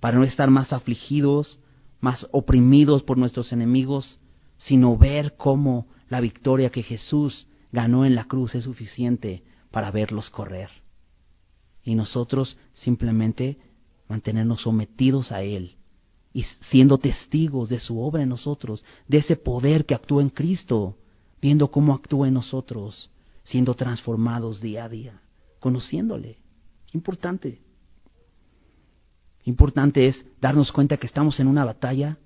[0.00, 1.58] para no estar más afligidos,
[2.00, 4.20] más oprimidos por nuestros enemigos,
[4.58, 10.30] sino ver cómo la victoria que Jesús ganó en la cruz es suficiente para verlos
[10.30, 10.70] correr.
[11.82, 13.58] Y nosotros simplemente
[14.08, 15.76] mantenernos sometidos a Él
[16.32, 20.98] y siendo testigos de su obra en nosotros, de ese poder que actúa en Cristo
[21.40, 23.10] viendo cómo actúa en nosotros,
[23.44, 25.20] siendo transformados día a día,
[25.60, 26.38] conociéndole.
[26.92, 27.60] Importante.
[29.44, 32.18] Importante es darnos cuenta que estamos en una batalla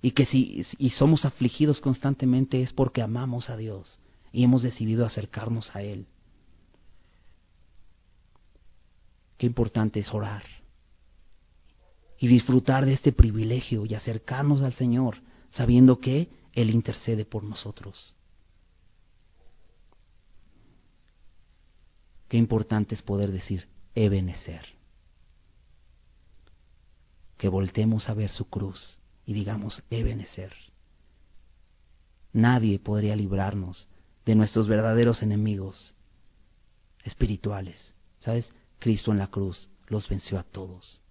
[0.00, 3.98] y que si y somos afligidos constantemente es porque amamos a Dios
[4.32, 6.06] y hemos decidido acercarnos a Él.
[9.36, 10.44] Qué importante es orar
[12.18, 15.16] y disfrutar de este privilegio y acercarnos al Señor
[15.50, 18.14] sabiendo que Él intercede por nosotros.
[22.28, 24.66] Qué importante es poder decir, Ebenezer.
[27.38, 28.97] Que voltemos a ver su cruz
[29.28, 30.54] y digamos, Ebenezer.
[32.32, 33.86] Nadie podría librarnos
[34.24, 35.94] de nuestros verdaderos enemigos
[37.04, 37.92] espirituales.
[38.20, 38.50] ¿Sabes?
[38.78, 41.02] Cristo en la cruz los venció a todos.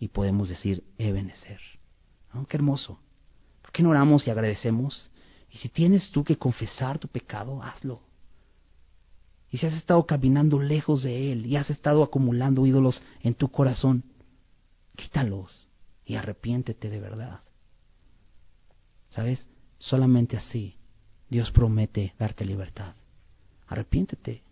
[0.00, 1.60] Y podemos decir, Ebenezer.
[2.32, 2.48] ¿No?
[2.48, 2.98] Qué hermoso.
[3.62, 5.08] ¿Por qué no oramos y agradecemos?
[5.52, 8.00] Y si tienes tú que confesar tu pecado, hazlo.
[9.52, 13.52] Y si has estado caminando lejos de Él y has estado acumulando ídolos en tu
[13.52, 14.02] corazón,
[14.96, 15.68] quítalos
[16.04, 17.40] y arrepiéntete de verdad.
[19.08, 19.48] ¿Sabes?
[19.78, 20.76] Solamente así
[21.28, 22.94] Dios promete darte libertad.
[23.66, 24.42] Arrepiéntete.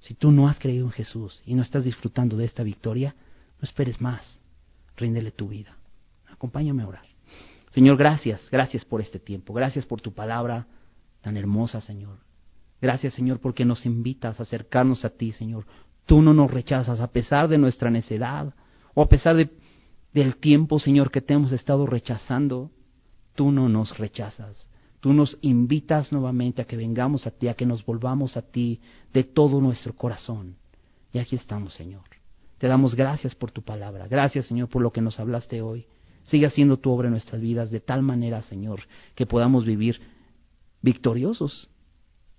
[0.00, 3.14] Si tú no has creído en Jesús y no estás disfrutando de esta victoria,
[3.60, 4.40] no esperes más.
[4.96, 5.76] Ríndele tu vida.
[6.28, 7.04] Acompáñame a orar.
[7.70, 9.54] Señor, gracias, gracias por este tiempo.
[9.54, 10.66] Gracias por tu palabra
[11.20, 12.18] tan hermosa, Señor.
[12.80, 15.66] Gracias, Señor, porque nos invitas a acercarnos a ti, Señor.
[16.04, 18.52] Tú no nos rechazas a pesar de nuestra necedad
[18.94, 19.50] o a pesar de,
[20.12, 22.70] del tiempo, Señor, que te hemos estado rechazando.
[23.34, 24.68] Tú no nos rechazas.
[25.00, 28.80] Tú nos invitas nuevamente a que vengamos a ti, a que nos volvamos a ti
[29.12, 30.56] de todo nuestro corazón.
[31.12, 32.04] Y aquí estamos, Señor.
[32.58, 34.06] Te damos gracias por tu palabra.
[34.06, 35.86] Gracias, Señor, por lo que nos hablaste hoy.
[36.24, 38.80] Sigue haciendo tu obra en nuestras vidas de tal manera, Señor,
[39.16, 40.00] que podamos vivir
[40.80, 41.68] victoriosos,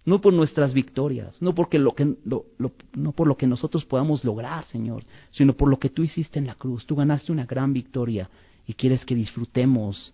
[0.05, 4.65] no por nuestras victorias, no, porque lo que, no por lo que nosotros podamos lograr,
[4.65, 6.85] Señor, sino por lo que tú hiciste en la cruz.
[6.85, 8.29] Tú ganaste una gran victoria
[8.65, 10.13] y quieres que disfrutemos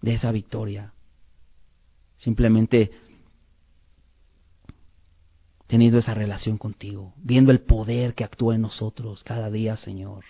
[0.00, 0.92] de esa victoria.
[2.16, 2.92] Simplemente
[5.66, 10.24] teniendo esa relación contigo, viendo el poder que actúa en nosotros cada día, Señor.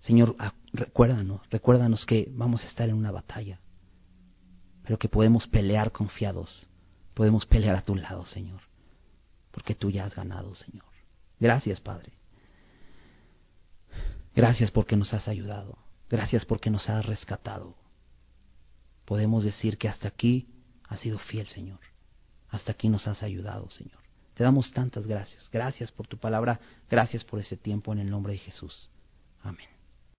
[0.00, 0.36] Señor,
[0.72, 3.60] recuérdanos, recuérdanos que vamos a estar en una batalla
[4.88, 6.66] pero que podemos pelear confiados,
[7.12, 8.62] podemos pelear a tu lado, Señor,
[9.50, 10.86] porque tú ya has ganado, Señor.
[11.38, 12.10] Gracias, Padre.
[14.34, 15.76] Gracias porque nos has ayudado,
[16.08, 17.76] gracias porque nos has rescatado.
[19.04, 20.48] Podemos decir que hasta aquí
[20.88, 21.80] has sido fiel, Señor,
[22.48, 24.00] hasta aquí nos has ayudado, Señor.
[24.32, 28.32] Te damos tantas gracias, gracias por tu palabra, gracias por ese tiempo en el nombre
[28.32, 28.88] de Jesús.
[29.42, 29.77] Amén.